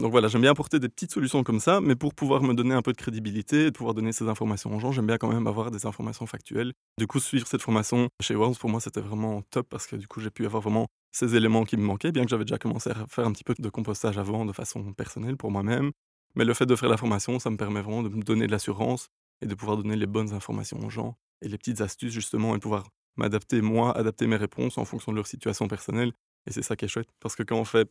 Donc 0.00 0.10
voilà, 0.10 0.28
j'aime 0.28 0.42
bien 0.42 0.50
apporter 0.50 0.78
des 0.78 0.88
petites 0.88 1.12
solutions 1.12 1.42
comme 1.42 1.60
ça, 1.60 1.80
mais 1.80 1.96
pour 1.96 2.14
pouvoir 2.14 2.42
me 2.42 2.54
donner 2.54 2.74
un 2.74 2.82
peu 2.82 2.92
de 2.92 2.96
crédibilité 2.96 3.66
et 3.66 3.72
pouvoir 3.72 3.94
donner 3.94 4.12
ces 4.12 4.28
informations 4.28 4.74
aux 4.74 4.80
gens, 4.80 4.92
j'aime 4.92 5.06
bien 5.06 5.18
quand 5.18 5.32
même 5.32 5.46
avoir 5.46 5.70
des 5.70 5.86
informations 5.86 6.26
factuelles. 6.26 6.72
Du 6.98 7.06
coup, 7.06 7.20
suivre 7.20 7.46
cette 7.46 7.62
formation 7.62 8.08
chez 8.20 8.34
Worms, 8.34 8.56
pour 8.56 8.70
moi, 8.70 8.80
c'était 8.80 9.00
vraiment 9.00 9.42
top 9.50 9.68
parce 9.68 9.86
que 9.86 9.96
du 9.96 10.06
coup, 10.08 10.20
j'ai 10.20 10.30
pu 10.30 10.44
avoir 10.46 10.62
vraiment 10.62 10.86
ces 11.12 11.34
éléments 11.34 11.64
qui 11.64 11.76
me 11.76 11.82
manquaient, 11.82 12.12
bien 12.12 12.24
que 12.24 12.30
j'avais 12.30 12.44
déjà 12.44 12.58
commencé 12.58 12.90
à 12.90 13.06
faire 13.08 13.26
un 13.26 13.32
petit 13.32 13.44
peu 13.44 13.54
de 13.58 13.68
compostage 13.68 14.18
avant 14.18 14.44
de 14.44 14.52
façon 14.52 14.92
personnelle 14.92 15.36
pour 15.36 15.50
moi-même. 15.50 15.92
Mais 16.34 16.44
le 16.44 16.52
fait 16.52 16.66
de 16.66 16.76
faire 16.76 16.90
la 16.90 16.98
formation, 16.98 17.38
ça 17.38 17.50
me 17.50 17.56
permet 17.56 17.80
vraiment 17.80 18.02
de 18.02 18.08
me 18.10 18.22
donner 18.22 18.46
de 18.46 18.52
l'assurance 18.52 19.08
et 19.40 19.46
de 19.46 19.54
pouvoir 19.54 19.78
donner 19.78 19.96
les 19.96 20.06
bonnes 20.06 20.34
informations 20.34 20.78
aux 20.84 20.90
gens 20.90 21.16
et 21.42 21.48
les 21.48 21.58
petites 21.58 21.80
astuces 21.80 22.12
justement 22.12 22.54
et 22.54 22.58
pouvoir 22.58 22.88
m'adapter 23.16 23.62
moi, 23.62 23.96
adapter 23.96 24.26
mes 24.26 24.36
réponses 24.36 24.78
en 24.78 24.84
fonction 24.84 25.12
de 25.12 25.16
leur 25.16 25.26
situation 25.26 25.68
personnelle. 25.68 26.12
Et 26.46 26.52
c'est 26.52 26.62
ça 26.62 26.76
qui 26.76 26.84
est 26.84 26.88
chouette 26.88 27.08
parce 27.20 27.34
que 27.34 27.42
quand 27.42 27.56
on 27.56 27.64
fait 27.64 27.90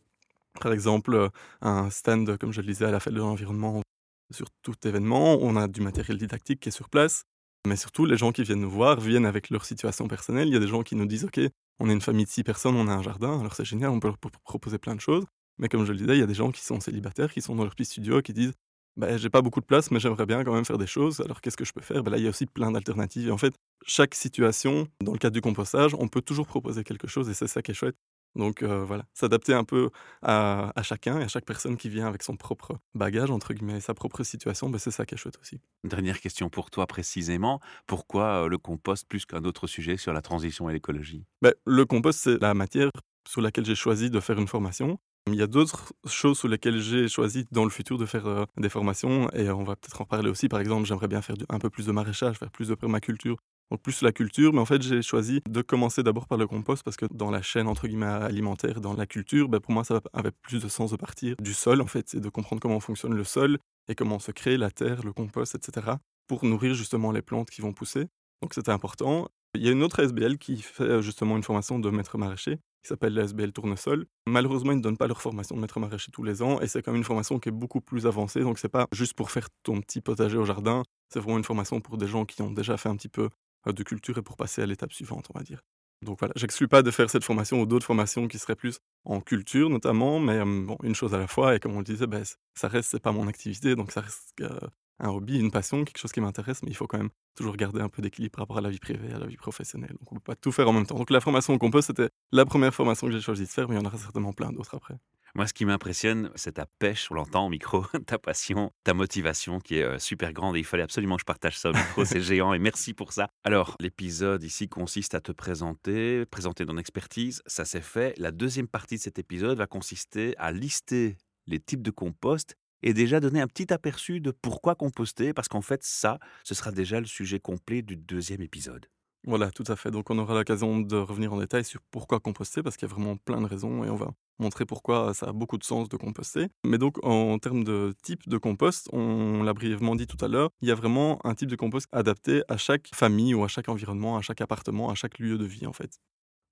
par 0.60 0.72
exemple, 0.72 1.14
euh, 1.14 1.28
un 1.60 1.90
stand, 1.90 2.36
comme 2.38 2.52
je 2.52 2.60
le 2.60 2.66
disais, 2.66 2.84
à 2.84 2.90
la 2.90 3.00
fête 3.00 3.14
de 3.14 3.18
l'environnement, 3.18 3.82
sur 4.30 4.46
tout 4.62 4.74
événement, 4.84 5.38
on 5.40 5.56
a 5.56 5.68
du 5.68 5.80
matériel 5.80 6.18
didactique 6.18 6.60
qui 6.60 6.68
est 6.68 6.72
sur 6.72 6.88
place. 6.88 7.24
Mais 7.66 7.76
surtout, 7.76 8.06
les 8.06 8.16
gens 8.16 8.32
qui 8.32 8.42
viennent 8.42 8.60
nous 8.60 8.70
voir 8.70 9.00
viennent 9.00 9.26
avec 9.26 9.50
leur 9.50 9.64
situation 9.64 10.06
personnelle. 10.08 10.48
Il 10.48 10.54
y 10.54 10.56
a 10.56 10.60
des 10.60 10.68
gens 10.68 10.82
qui 10.82 10.94
nous 10.94 11.06
disent 11.06 11.24
Ok, 11.24 11.40
on 11.80 11.88
est 11.90 11.92
une 11.92 12.00
famille 12.00 12.24
de 12.24 12.30
six 12.30 12.44
personnes, 12.44 12.76
on 12.76 12.88
a 12.88 12.92
un 12.92 13.02
jardin, 13.02 13.40
alors 13.40 13.54
c'est 13.54 13.64
génial, 13.64 13.90
on 13.90 14.00
peut 14.00 14.08
leur 14.08 14.18
proposer 14.18 14.78
plein 14.78 14.94
de 14.94 15.00
choses. 15.00 15.24
Mais 15.58 15.68
comme 15.68 15.84
je 15.84 15.92
le 15.92 15.98
disais, 15.98 16.16
il 16.16 16.20
y 16.20 16.22
a 16.22 16.26
des 16.26 16.34
gens 16.34 16.50
qui 16.52 16.62
sont 16.62 16.80
célibataires, 16.80 17.32
qui 17.32 17.40
sont 17.42 17.54
dans 17.56 17.64
leur 17.64 17.74
petit 17.74 17.86
studio, 17.86 18.22
qui 18.22 18.32
disent 18.32 18.52
bah, 18.96 19.16
J'ai 19.16 19.30
pas 19.30 19.42
beaucoup 19.42 19.60
de 19.60 19.66
place, 19.66 19.90
mais 19.90 20.00
j'aimerais 20.00 20.26
bien 20.26 20.44
quand 20.44 20.54
même 20.54 20.64
faire 20.64 20.78
des 20.78 20.86
choses, 20.86 21.20
alors 21.20 21.40
qu'est-ce 21.40 21.56
que 21.56 21.64
je 21.64 21.72
peux 21.72 21.80
faire? 21.80 22.02
Bah, 22.02 22.10
Là, 22.10 22.18
il 22.18 22.24
y 22.24 22.26
a 22.26 22.30
aussi 22.30 22.46
plein 22.46 22.70
d'alternatives. 22.70 23.28
Et 23.28 23.32
en 23.32 23.38
fait, 23.38 23.54
chaque 23.84 24.14
situation, 24.14 24.86
dans 25.02 25.12
le 25.12 25.18
cadre 25.18 25.34
du 25.34 25.40
compostage, 25.40 25.94
on 25.98 26.08
peut 26.08 26.22
toujours 26.22 26.46
proposer 26.46 26.84
quelque 26.84 27.08
chose, 27.08 27.28
et 27.28 27.34
c'est 27.34 27.48
ça 27.48 27.62
qui 27.62 27.72
est 27.72 27.74
chouette 27.74 27.96
Donc 28.36 28.62
euh, 28.62 28.84
voilà, 28.84 29.06
s'adapter 29.14 29.54
un 29.54 29.64
peu 29.64 29.90
à, 30.22 30.70
à 30.76 30.82
chacun 30.82 31.18
et 31.18 31.24
à 31.24 31.28
chaque 31.28 31.46
personne 31.46 31.76
qui 31.76 31.88
vient 31.88 32.06
avec 32.06 32.22
son 32.22 32.36
propre 32.36 32.78
bagage, 32.94 33.30
entre 33.30 33.54
guillemets, 33.54 33.78
et 33.78 33.80
sa 33.80 33.94
propre 33.94 34.22
situation, 34.22 34.68
ben, 34.68 34.78
c'est 34.78 34.90
ça 34.90 35.06
qui 35.06 35.14
est 35.14 35.18
chouette 35.18 35.38
aussi. 35.40 35.60
Dernière 35.84 36.20
question 36.20 36.50
pour 36.50 36.70
toi 36.70 36.86
précisément. 36.86 37.60
Pourquoi 37.86 38.44
euh, 38.44 38.48
le 38.48 38.58
compost 38.58 39.08
plus 39.08 39.24
qu'un 39.24 39.44
autre 39.44 39.66
sujet 39.66 39.96
sur 39.96 40.12
la 40.12 40.20
transition 40.20 40.68
et 40.68 40.74
l'écologie? 40.74 41.24
Ben, 41.40 41.54
le 41.64 41.84
compost, 41.86 42.20
c'est 42.20 42.40
la 42.40 42.54
matière 42.54 42.90
sur 43.26 43.40
laquelle 43.40 43.64
j'ai 43.64 43.74
choisi 43.74 44.10
de 44.10 44.20
faire 44.20 44.38
une 44.38 44.46
formation. 44.46 44.98
Il 45.28 45.34
y 45.34 45.42
a 45.42 45.48
d'autres 45.48 45.92
choses 46.06 46.38
sur 46.38 46.46
lesquelles 46.46 46.78
j'ai 46.80 47.08
choisi 47.08 47.46
dans 47.50 47.64
le 47.64 47.70
futur 47.70 47.98
de 47.98 48.06
faire 48.06 48.26
euh, 48.26 48.44
des 48.58 48.68
formations 48.68 49.28
et 49.32 49.50
on 49.50 49.64
va 49.64 49.74
peut-être 49.74 50.00
en 50.00 50.04
parler 50.04 50.30
aussi. 50.30 50.48
Par 50.48 50.60
exemple, 50.60 50.86
j'aimerais 50.86 51.08
bien 51.08 51.22
faire 51.22 51.36
un 51.48 51.58
peu 51.58 51.70
plus 51.70 51.86
de 51.86 51.92
maraîchage, 51.92 52.36
faire 52.38 52.50
plus 52.50 52.68
de 52.68 52.74
permaculture. 52.74 53.38
Donc 53.70 53.82
plus 53.82 54.02
la 54.02 54.12
culture, 54.12 54.52
mais 54.52 54.60
en 54.60 54.64
fait 54.64 54.80
j'ai 54.82 55.02
choisi 55.02 55.40
de 55.48 55.62
commencer 55.62 56.02
d'abord 56.02 56.26
par 56.26 56.38
le 56.38 56.46
compost 56.46 56.84
parce 56.84 56.96
que 56.96 57.06
dans 57.12 57.30
la 57.30 57.42
chaîne 57.42 57.66
entre 57.66 57.88
guillemets 57.88 58.06
alimentaire, 58.06 58.80
dans 58.80 58.94
la 58.94 59.06
culture, 59.06 59.48
ben, 59.48 59.58
pour 59.58 59.72
moi 59.72 59.84
ça 59.84 60.00
avait 60.12 60.30
plus 60.30 60.62
de 60.62 60.68
sens 60.68 60.92
de 60.92 60.96
partir 60.96 61.34
du 61.40 61.52
sol 61.52 61.80
en 61.80 61.86
fait, 61.86 62.08
c'est 62.08 62.20
de 62.20 62.28
comprendre 62.28 62.62
comment 62.62 62.78
fonctionne 62.78 63.14
le 63.14 63.24
sol 63.24 63.58
et 63.88 63.94
comment 63.94 64.18
se 64.18 64.30
crée 64.30 64.56
la 64.56 64.70
terre, 64.70 65.02
le 65.02 65.12
compost, 65.12 65.54
etc. 65.54 65.94
pour 66.28 66.44
nourrir 66.44 66.74
justement 66.74 67.10
les 67.10 67.22
plantes 67.22 67.50
qui 67.50 67.60
vont 67.60 67.72
pousser. 67.72 68.06
Donc 68.42 68.54
c'était 68.54 68.72
important. 68.72 69.28
Il 69.54 69.64
y 69.64 69.68
a 69.68 69.72
une 69.72 69.82
autre 69.82 70.00
SBL 70.00 70.38
qui 70.38 70.60
fait 70.60 70.84
euh, 70.84 71.02
justement 71.02 71.36
une 71.36 71.42
formation 71.42 71.78
de 71.78 71.90
maître 71.90 72.18
maraîcher 72.18 72.58
qui 72.86 72.90
s'appelle 72.90 73.14
la 73.14 73.24
SBL 73.24 73.52
Tournesol. 73.52 74.06
Malheureusement, 74.28 74.70
ils 74.70 74.78
ne 74.78 74.82
donnent 74.82 74.96
pas 74.96 75.08
leur 75.08 75.20
formation 75.20 75.56
de 75.56 75.60
maître 75.60 75.80
maraîcher 75.80 76.12
tous 76.12 76.22
les 76.22 76.40
ans 76.40 76.60
et 76.60 76.68
c'est 76.68 76.82
quand 76.82 76.92
même 76.92 76.98
une 76.98 77.04
formation 77.04 77.40
qui 77.40 77.48
est 77.48 77.52
beaucoup 77.52 77.80
plus 77.80 78.06
avancée. 78.06 78.40
Donc 78.40 78.60
c'est 78.60 78.68
pas 78.68 78.86
juste 78.92 79.14
pour 79.14 79.32
faire 79.32 79.48
ton 79.64 79.80
petit 79.80 80.00
potager 80.00 80.38
au 80.38 80.44
jardin, 80.44 80.84
c'est 81.12 81.18
vraiment 81.18 81.38
une 81.38 81.44
formation 81.44 81.80
pour 81.80 81.96
des 81.96 82.06
gens 82.06 82.24
qui 82.24 82.40
ont 82.42 82.50
déjà 82.50 82.76
fait 82.76 82.88
un 82.88 82.96
petit 82.96 83.08
peu 83.08 83.28
de 83.72 83.82
culture 83.82 84.18
et 84.18 84.22
pour 84.22 84.36
passer 84.36 84.62
à 84.62 84.66
l'étape 84.66 84.92
suivante, 84.92 85.26
on 85.34 85.38
va 85.38 85.44
dire. 85.44 85.62
Donc 86.02 86.18
voilà, 86.18 86.34
j'exclus 86.36 86.68
pas 86.68 86.82
de 86.82 86.90
faire 86.90 87.08
cette 87.08 87.24
formation 87.24 87.60
ou 87.60 87.66
d'autres 87.66 87.86
formations 87.86 88.28
qui 88.28 88.38
seraient 88.38 88.56
plus 88.56 88.80
en 89.04 89.20
culture 89.20 89.70
notamment, 89.70 90.20
mais 90.20 90.34
euh, 90.34 90.74
une 90.82 90.94
chose 90.94 91.14
à 91.14 91.18
la 91.18 91.26
fois. 91.26 91.56
Et 91.56 91.60
comme 91.60 91.74
on 91.74 91.78
le 91.78 91.84
disait, 91.84 92.06
ben, 92.06 92.22
ça 92.54 92.68
reste, 92.68 92.90
c'est 92.90 93.00
pas 93.00 93.12
mon 93.12 93.28
activité, 93.28 93.74
donc 93.74 93.92
ça 93.92 94.02
reste 94.02 94.34
euh, 94.42 94.58
un 94.98 95.08
hobby, 95.08 95.38
une 95.38 95.50
passion, 95.50 95.84
quelque 95.84 95.98
chose 95.98 96.12
qui 96.12 96.20
m'intéresse, 96.20 96.62
mais 96.62 96.70
il 96.70 96.74
faut 96.74 96.86
quand 96.86 96.98
même 96.98 97.10
toujours 97.34 97.56
garder 97.56 97.80
un 97.80 97.88
peu 97.88 98.02
d'équilibre 98.02 98.32
par 98.32 98.42
rapport 98.42 98.58
à 98.58 98.60
la 98.60 98.70
vie 98.70 98.78
privée, 98.78 99.12
à 99.12 99.18
la 99.18 99.26
vie 99.26 99.36
professionnelle. 99.36 99.94
Donc 99.98 100.12
on 100.12 100.14
peut 100.16 100.20
pas 100.20 100.36
tout 100.36 100.52
faire 100.52 100.68
en 100.68 100.72
même 100.72 100.86
temps. 100.86 100.96
Donc 100.96 101.10
la 101.10 101.20
formation 101.20 101.54
au 101.54 101.58
compost, 101.58 101.88
c'était 101.88 102.08
la 102.32 102.44
première 102.44 102.74
formation 102.74 103.06
que 103.06 103.12
j'ai 103.12 103.20
choisi 103.20 103.44
de 103.44 103.48
faire, 103.48 103.68
mais 103.68 103.76
il 103.76 103.78
y 103.78 103.82
en 103.82 103.84
aura 103.86 103.98
certainement 103.98 104.32
plein 104.32 104.52
d'autres 104.52 104.74
après. 104.74 104.96
Moi, 105.36 105.46
ce 105.46 105.52
qui 105.52 105.66
m'impressionne, 105.66 106.30
c'est 106.34 106.52
ta 106.52 106.64
pêche, 106.64 107.10
on 107.10 107.14
l'entend 107.14 107.44
au 107.44 107.50
micro, 107.50 107.84
ta 108.06 108.18
passion, 108.18 108.72
ta 108.84 108.94
motivation 108.94 109.60
qui 109.60 109.76
est 109.76 109.82
euh, 109.82 109.98
super 109.98 110.32
grande 110.32 110.56
et 110.56 110.60
il 110.60 110.64
fallait 110.64 110.82
absolument 110.82 111.16
que 111.16 111.20
je 111.20 111.26
partage 111.26 111.58
ça 111.58 111.68
au 111.68 111.74
micro, 111.74 112.04
c'est 112.06 112.22
géant 112.22 112.54
et 112.54 112.58
merci 112.58 112.94
pour 112.94 113.12
ça. 113.12 113.28
Alors, 113.44 113.76
l'épisode 113.78 114.42
ici 114.42 114.70
consiste 114.70 115.14
à 115.14 115.20
te 115.20 115.32
présenter, 115.32 116.24
présenter 116.24 116.64
ton 116.64 116.78
expertise, 116.78 117.42
ça 117.46 117.66
c'est 117.66 117.82
fait. 117.82 118.14
La 118.16 118.30
deuxième 118.30 118.66
partie 118.66 118.96
de 118.96 119.02
cet 119.02 119.18
épisode 119.18 119.58
va 119.58 119.66
consister 119.66 120.34
à 120.38 120.52
lister 120.52 121.18
les 121.46 121.60
types 121.60 121.82
de 121.82 121.90
compost 121.90 122.56
et 122.82 122.94
déjà 122.94 123.20
donner 123.20 123.40
un 123.40 123.46
petit 123.46 123.72
aperçu 123.72 124.20
de 124.20 124.30
pourquoi 124.30 124.74
composter, 124.74 125.32
parce 125.32 125.48
qu'en 125.48 125.62
fait, 125.62 125.82
ça, 125.82 126.18
ce 126.44 126.54
sera 126.54 126.72
déjà 126.72 127.00
le 127.00 127.06
sujet 127.06 127.40
complet 127.40 127.82
du 127.82 127.96
deuxième 127.96 128.42
épisode. 128.42 128.86
Voilà, 129.24 129.50
tout 129.50 129.64
à 129.66 129.74
fait. 129.74 129.90
Donc 129.90 130.08
on 130.10 130.18
aura 130.18 130.34
l'occasion 130.34 130.78
de 130.78 130.96
revenir 130.96 131.32
en 131.32 131.38
détail 131.38 131.64
sur 131.64 131.80
pourquoi 131.90 132.20
composter, 132.20 132.62
parce 132.62 132.76
qu'il 132.76 132.88
y 132.88 132.90
a 132.90 132.94
vraiment 132.94 133.16
plein 133.16 133.40
de 133.40 133.46
raisons 133.46 133.82
et 133.82 133.90
on 133.90 133.96
va 133.96 134.12
montrer 134.38 134.64
pourquoi 134.64 135.14
ça 135.14 135.26
a 135.28 135.32
beaucoup 135.32 135.58
de 135.58 135.64
sens 135.64 135.88
de 135.88 135.96
composter. 135.96 136.46
Mais 136.64 136.78
donc 136.78 137.04
en 137.04 137.36
termes 137.40 137.64
de 137.64 137.92
type 138.04 138.28
de 138.28 138.38
compost, 138.38 138.88
on 138.92 139.42
l'a 139.42 139.52
brièvement 139.52 139.96
dit 139.96 140.06
tout 140.06 140.22
à 140.24 140.28
l'heure, 140.28 140.50
il 140.60 140.68
y 140.68 140.70
a 140.70 140.76
vraiment 140.76 141.18
un 141.26 141.34
type 141.34 141.48
de 141.48 141.56
compost 141.56 141.88
adapté 141.90 142.42
à 142.48 142.56
chaque 142.56 142.88
famille 142.94 143.34
ou 143.34 143.42
à 143.42 143.48
chaque 143.48 143.68
environnement, 143.68 144.16
à 144.16 144.22
chaque 144.22 144.40
appartement, 144.40 144.90
à 144.90 144.94
chaque 144.94 145.18
lieu 145.18 145.38
de 145.38 145.44
vie 145.44 145.66
en 145.66 145.72
fait. 145.72 145.98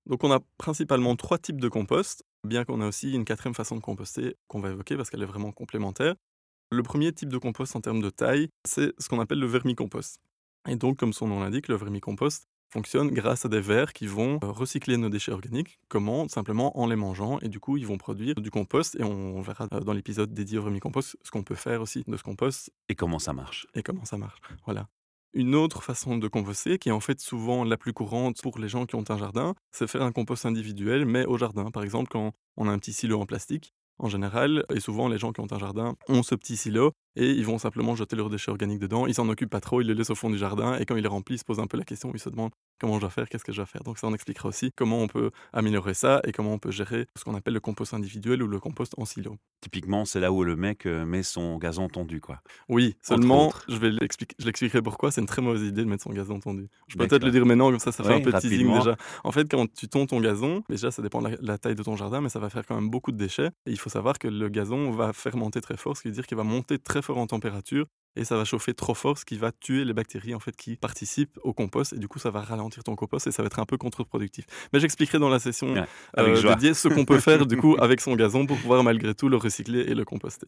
Donc 0.07 0.23
on 0.23 0.31
a 0.31 0.39
principalement 0.57 1.15
trois 1.15 1.37
types 1.37 1.59
de 1.59 1.67
compost, 1.67 2.23
bien 2.43 2.63
qu'on 2.63 2.81
a 2.81 2.87
aussi 2.87 3.13
une 3.13 3.25
quatrième 3.25 3.55
façon 3.55 3.75
de 3.75 3.81
composter 3.81 4.35
qu'on 4.47 4.59
va 4.59 4.69
évoquer 4.69 4.95
parce 4.97 5.09
qu'elle 5.09 5.23
est 5.23 5.27
vraiment 5.27 5.51
complémentaire. 5.51 6.15
Le 6.71 6.83
premier 6.83 7.11
type 7.11 7.29
de 7.29 7.37
compost 7.37 7.75
en 7.75 7.81
termes 7.81 8.01
de 8.01 8.09
taille, 8.09 8.49
c'est 8.65 8.93
ce 8.99 9.09
qu'on 9.09 9.19
appelle 9.19 9.39
le 9.39 9.47
vermicompost. 9.47 10.19
Et 10.67 10.75
donc, 10.75 10.97
comme 10.97 11.13
son 11.13 11.27
nom 11.27 11.39
l'indique, 11.39 11.67
le 11.67 11.75
vermicompost 11.75 12.47
fonctionne 12.71 13.09
grâce 13.11 13.45
à 13.45 13.49
des 13.49 13.61
vers 13.61 13.93
qui 13.93 14.07
vont 14.07 14.39
euh, 14.43 14.51
recycler 14.51 14.97
nos 14.97 15.09
déchets 15.09 15.31
organiques. 15.31 15.79
Comment? 15.87 16.27
Simplement 16.27 16.77
en 16.79 16.87
les 16.87 16.95
mangeant. 16.95 17.39
Et 17.41 17.49
du 17.49 17.59
coup, 17.59 17.77
ils 17.77 17.85
vont 17.85 17.97
produire 17.97 18.35
du 18.35 18.51
compost. 18.51 18.95
Et 18.99 19.03
on 19.03 19.41
verra 19.41 19.67
euh, 19.71 19.79
dans 19.79 19.93
l'épisode 19.93 20.33
dédié 20.33 20.57
au 20.57 20.63
vermicompost 20.63 21.17
ce 21.21 21.31
qu'on 21.31 21.43
peut 21.43 21.55
faire 21.55 21.81
aussi 21.81 22.03
de 22.07 22.17
ce 22.17 22.23
compost 22.23 22.71
Et 22.89 22.95
comment 22.95 23.19
ça 23.19 23.33
marche? 23.33 23.67
et 23.75 23.83
comment 23.83 24.05
ça 24.05 24.17
marche. 24.17 24.41
Voilà. 24.65 24.87
Une 25.35 25.53
autre 25.53 25.83
façon 25.83 26.17
de 26.17 26.29
composter, 26.29 26.79
qui 26.79 26.87
est 26.89 26.93
en 26.93 27.01
fait 27.01 27.19
souvent 27.19 27.65
la 27.65 27.75
plus 27.75 27.91
courante 27.91 28.41
pour 28.41 28.57
les 28.57 28.69
gens 28.69 28.85
qui 28.85 28.95
ont 28.95 29.03
un 29.09 29.17
jardin, 29.17 29.53
c'est 29.71 29.85
faire 29.85 30.01
un 30.01 30.13
compost 30.13 30.45
individuel, 30.45 31.05
mais 31.05 31.25
au 31.25 31.37
jardin. 31.37 31.71
Par 31.71 31.83
exemple, 31.83 32.09
quand 32.09 32.31
on 32.55 32.69
a 32.69 32.71
un 32.71 32.79
petit 32.79 32.93
silo 32.93 33.19
en 33.19 33.25
plastique, 33.25 33.73
en 33.99 34.07
général, 34.07 34.63
et 34.73 34.79
souvent 34.79 35.09
les 35.09 35.17
gens 35.17 35.33
qui 35.33 35.41
ont 35.41 35.51
un 35.51 35.59
jardin 35.59 35.95
ont 36.07 36.23
ce 36.23 36.35
petit 36.35 36.55
silo 36.55 36.93
et 37.15 37.31
ils 37.31 37.45
vont 37.45 37.57
simplement 37.57 37.95
jeter 37.95 38.15
leurs 38.15 38.29
déchets 38.29 38.51
organiques 38.51 38.79
dedans. 38.79 39.07
Ils 39.07 39.13
s'en 39.13 39.27
occupent 39.29 39.49
pas 39.49 39.61
trop, 39.61 39.81
ils 39.81 39.87
les 39.87 39.93
laissent 39.93 40.09
au 40.09 40.15
fond 40.15 40.29
du 40.29 40.37
jardin 40.37 40.77
et 40.77 40.85
quand 40.85 40.95
ils 40.95 41.01
les 41.01 41.07
remplissent, 41.07 41.35
ils 41.35 41.39
se 41.39 41.45
posent 41.45 41.59
un 41.59 41.67
peu 41.67 41.77
la 41.77 41.83
question, 41.83 42.11
ils 42.13 42.19
se 42.19 42.29
demandent 42.29 42.51
comment 42.79 42.95
je 42.95 43.01
dois 43.01 43.09
faire, 43.09 43.27
qu'est-ce 43.29 43.43
que 43.43 43.51
je 43.51 43.57
dois 43.57 43.65
faire. 43.65 43.83
Donc 43.83 43.97
ça, 43.97 44.07
on 44.07 44.13
expliquera 44.13 44.49
aussi 44.49 44.71
comment 44.75 44.99
on 45.01 45.07
peut 45.07 45.31
améliorer 45.53 45.93
ça 45.93 46.21
et 46.25 46.31
comment 46.31 46.53
on 46.53 46.59
peut 46.59 46.71
gérer 46.71 47.07
ce 47.17 47.23
qu'on 47.23 47.35
appelle 47.35 47.53
le 47.53 47.59
compost 47.59 47.93
individuel 47.93 48.43
ou 48.43 48.47
le 48.47 48.59
compost 48.59 48.93
en 48.97 49.05
silo. 49.05 49.37
Typiquement, 49.61 50.05
c'est 50.05 50.19
là 50.19 50.31
où 50.31 50.43
le 50.43 50.55
mec 50.55 50.85
euh, 50.85 51.05
met 51.05 51.23
son 51.23 51.57
gazon 51.57 51.87
tondu, 51.87 52.21
quoi. 52.21 52.41
Oui, 52.69 52.95
seulement, 53.01 53.51
je 53.67 53.77
vais 53.77 53.89
l'expliquer, 53.89 54.35
je 54.39 54.45
l'expliquerai 54.45 54.81
pourquoi 54.81 55.11
c'est 55.11 55.21
une 55.21 55.27
très 55.27 55.41
mauvaise 55.41 55.63
idée 55.63 55.83
de 55.83 55.89
mettre 55.89 56.03
son 56.03 56.11
gazon 56.11 56.39
tondu. 56.39 56.67
Je 56.87 56.97
peux 56.97 57.07
peut-être 57.07 57.23
le 57.23 57.31
dire 57.31 57.45
maintenant, 57.45 57.69
comme 57.69 57.79
ça, 57.79 57.91
ça 57.91 58.03
fait 58.03 58.09
Oui, 58.09 58.21
un 58.21 58.21
peu 58.21 58.33
teasing 58.33 58.73
déjà. 58.73 58.95
En 59.23 59.31
fait, 59.31 59.49
quand 59.49 59.71
tu 59.73 59.87
tonds 59.87 60.05
ton 60.05 60.19
gazon, 60.19 60.63
déjà, 60.69 60.91
ça 60.91 61.01
dépend 61.01 61.21
de 61.21 61.29
la, 61.29 61.37
la 61.41 61.57
taille 61.57 61.75
de 61.75 61.83
ton 61.83 61.95
jardin, 61.95 62.21
mais 62.21 62.29
ça 62.29 62.39
va 62.39 62.49
faire 62.49 62.65
quand 62.65 62.75
même 62.75 62.89
beaucoup 62.89 63.11
de 63.11 63.17
déchets. 63.17 63.49
Et 63.65 63.71
il 63.71 63.79
faut 63.79 63.89
savoir 63.89 64.19
que 64.19 64.27
le 64.27 64.49
gazon 64.49 64.91
va 64.91 65.13
fermenter 65.13 65.61
très 65.61 65.77
fort, 65.77 65.97
ce 65.97 66.01
qui 66.01 66.09
veut 66.09 66.13
dire 66.13 66.27
qu'il 66.27 66.37
va 66.37 66.43
monter 66.43 66.77
très 66.77 67.01
fort 67.05 67.17
en 67.17 67.27
température 67.27 67.85
et 68.15 68.23
ça 68.23 68.37
va 68.37 68.45
chauffer 68.45 68.73
trop 68.73 68.93
fort, 68.93 69.17
ce 69.17 69.25
qui 69.25 69.37
va 69.37 69.51
tuer 69.51 69.83
les 69.85 69.93
bactéries 69.93 70.33
en 70.33 70.39
fait 70.39 70.55
qui 70.55 70.77
participent 70.77 71.37
au 71.43 71.53
compost 71.53 71.93
et 71.93 71.97
du 71.97 72.07
coup 72.07 72.19
ça 72.19 72.31
va 72.31 72.41
ralentir 72.41 72.83
ton 72.83 72.95
compost 72.95 73.27
et 73.27 73.31
ça 73.31 73.43
va 73.43 73.47
être 73.47 73.59
un 73.59 73.65
peu 73.65 73.77
contre-productif. 73.77 74.45
Mais 74.73 74.79
j'expliquerai 74.79 75.19
dans 75.19 75.29
la 75.29 75.39
session 75.39 75.73
Ouais, 75.73 75.85
avec 76.13 76.35
euh, 76.35 76.49
dédiée 76.49 76.73
ce 76.73 76.87
qu'on 76.87 77.05
peut 77.05 77.19
faire 77.19 77.45
du 77.45 77.57
coup 77.57 77.75
avec 77.79 78.01
son 78.01 78.15
gazon 78.15 78.45
pour 78.45 78.57
pouvoir 78.57 78.83
malgré 78.83 79.13
tout 79.13 79.29
le 79.29 79.37
recycler 79.37 79.81
et 79.81 79.93
le 79.93 80.05
composter. 80.05 80.47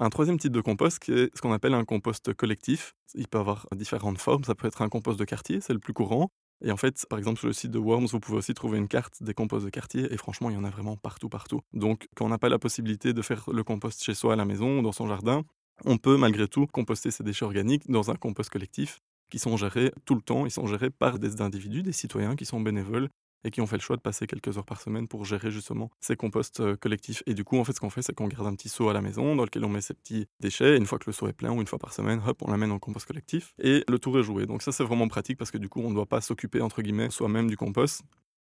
Un 0.00 0.10
troisième 0.10 0.38
type 0.38 0.52
de 0.52 0.60
compost 0.60 0.98
qui 0.98 1.12
est 1.12 1.30
ce 1.36 1.40
qu'on 1.40 1.52
appelle 1.52 1.74
un 1.74 1.84
compost 1.84 2.34
collectif. 2.34 2.94
Il 3.14 3.28
peut 3.28 3.38
avoir 3.38 3.68
différentes 3.76 4.18
formes. 4.18 4.42
Ça 4.42 4.56
peut 4.56 4.66
être 4.66 4.82
un 4.82 4.88
compost 4.88 5.18
de 5.20 5.24
quartier, 5.24 5.60
c'est 5.60 5.72
le 5.72 5.78
plus 5.78 5.92
courant. 5.92 6.30
Et 6.62 6.70
en 6.70 6.76
fait, 6.76 7.04
par 7.08 7.18
exemple, 7.18 7.38
sur 7.38 7.46
le 7.46 7.52
site 7.52 7.70
de 7.70 7.78
Worms, 7.78 8.06
vous 8.06 8.20
pouvez 8.20 8.38
aussi 8.38 8.54
trouver 8.54 8.78
une 8.78 8.88
carte 8.88 9.22
des 9.22 9.34
composts 9.34 9.64
de 9.64 9.70
quartier. 9.70 10.12
Et 10.12 10.16
franchement, 10.16 10.50
il 10.50 10.54
y 10.54 10.56
en 10.56 10.64
a 10.64 10.70
vraiment 10.70 10.96
partout, 10.96 11.28
partout. 11.28 11.60
Donc, 11.72 12.08
quand 12.14 12.24
on 12.24 12.28
n'a 12.28 12.38
pas 12.38 12.48
la 12.48 12.58
possibilité 12.58 13.12
de 13.12 13.22
faire 13.22 13.44
le 13.52 13.64
compost 13.64 14.02
chez 14.02 14.14
soi 14.14 14.32
à 14.34 14.36
la 14.36 14.44
maison 14.44 14.78
ou 14.78 14.82
dans 14.82 14.92
son 14.92 15.06
jardin, 15.06 15.42
on 15.84 15.98
peut 15.98 16.16
malgré 16.16 16.48
tout 16.48 16.66
composter 16.66 17.10
ses 17.10 17.24
déchets 17.24 17.44
organiques 17.44 17.90
dans 17.90 18.10
un 18.10 18.14
compost 18.14 18.50
collectif 18.50 19.00
qui 19.30 19.38
sont 19.38 19.56
gérés 19.56 19.92
tout 20.04 20.14
le 20.14 20.22
temps. 20.22 20.46
Ils 20.46 20.50
sont 20.50 20.66
gérés 20.66 20.90
par 20.90 21.18
des 21.18 21.40
individus, 21.40 21.82
des 21.82 21.92
citoyens 21.92 22.36
qui 22.36 22.44
sont 22.46 22.60
bénévoles 22.60 23.08
et 23.44 23.50
qui 23.50 23.60
ont 23.60 23.66
fait 23.66 23.76
le 23.76 23.82
choix 23.82 23.96
de 23.96 24.00
passer 24.02 24.26
quelques 24.26 24.56
heures 24.58 24.64
par 24.64 24.80
semaine 24.80 25.06
pour 25.06 25.24
gérer 25.24 25.50
justement 25.50 25.90
ces 26.00 26.16
composts 26.16 26.60
euh, 26.60 26.76
collectifs. 26.76 27.22
Et 27.26 27.34
du 27.34 27.44
coup, 27.44 27.58
en 27.58 27.64
fait, 27.64 27.72
ce 27.74 27.80
qu'on 27.80 27.90
fait, 27.90 28.02
c'est 28.02 28.14
qu'on 28.14 28.26
garde 28.28 28.46
un 28.46 28.54
petit 28.54 28.68
seau 28.68 28.88
à 28.88 28.92
la 28.92 29.00
maison 29.02 29.36
dans 29.36 29.44
lequel 29.44 29.64
on 29.64 29.68
met 29.68 29.80
ces 29.80 29.94
petits 29.94 30.26
déchets. 30.40 30.74
Et 30.74 30.76
une 30.76 30.86
fois 30.86 30.98
que 30.98 31.04
le 31.06 31.12
seau 31.12 31.28
est 31.28 31.32
plein, 31.32 31.52
ou 31.52 31.60
une 31.60 31.66
fois 31.66 31.78
par 31.78 31.92
semaine, 31.92 32.20
hop, 32.26 32.42
on 32.42 32.50
l'amène 32.50 32.72
le 32.72 32.78
compost 32.78 33.06
collectif. 33.06 33.54
Et 33.62 33.84
le 33.88 33.98
tour 33.98 34.18
est 34.18 34.22
joué. 34.22 34.46
Donc 34.46 34.62
ça, 34.62 34.72
c'est 34.72 34.84
vraiment 34.84 35.08
pratique 35.08 35.38
parce 35.38 35.50
que 35.50 35.58
du 35.58 35.68
coup, 35.68 35.80
on 35.80 35.90
ne 35.90 35.94
doit 35.94 36.06
pas 36.06 36.20
s'occuper, 36.20 36.60
entre 36.60 36.82
guillemets, 36.82 37.10
soi-même 37.10 37.48
du 37.48 37.56
compost. 37.56 38.02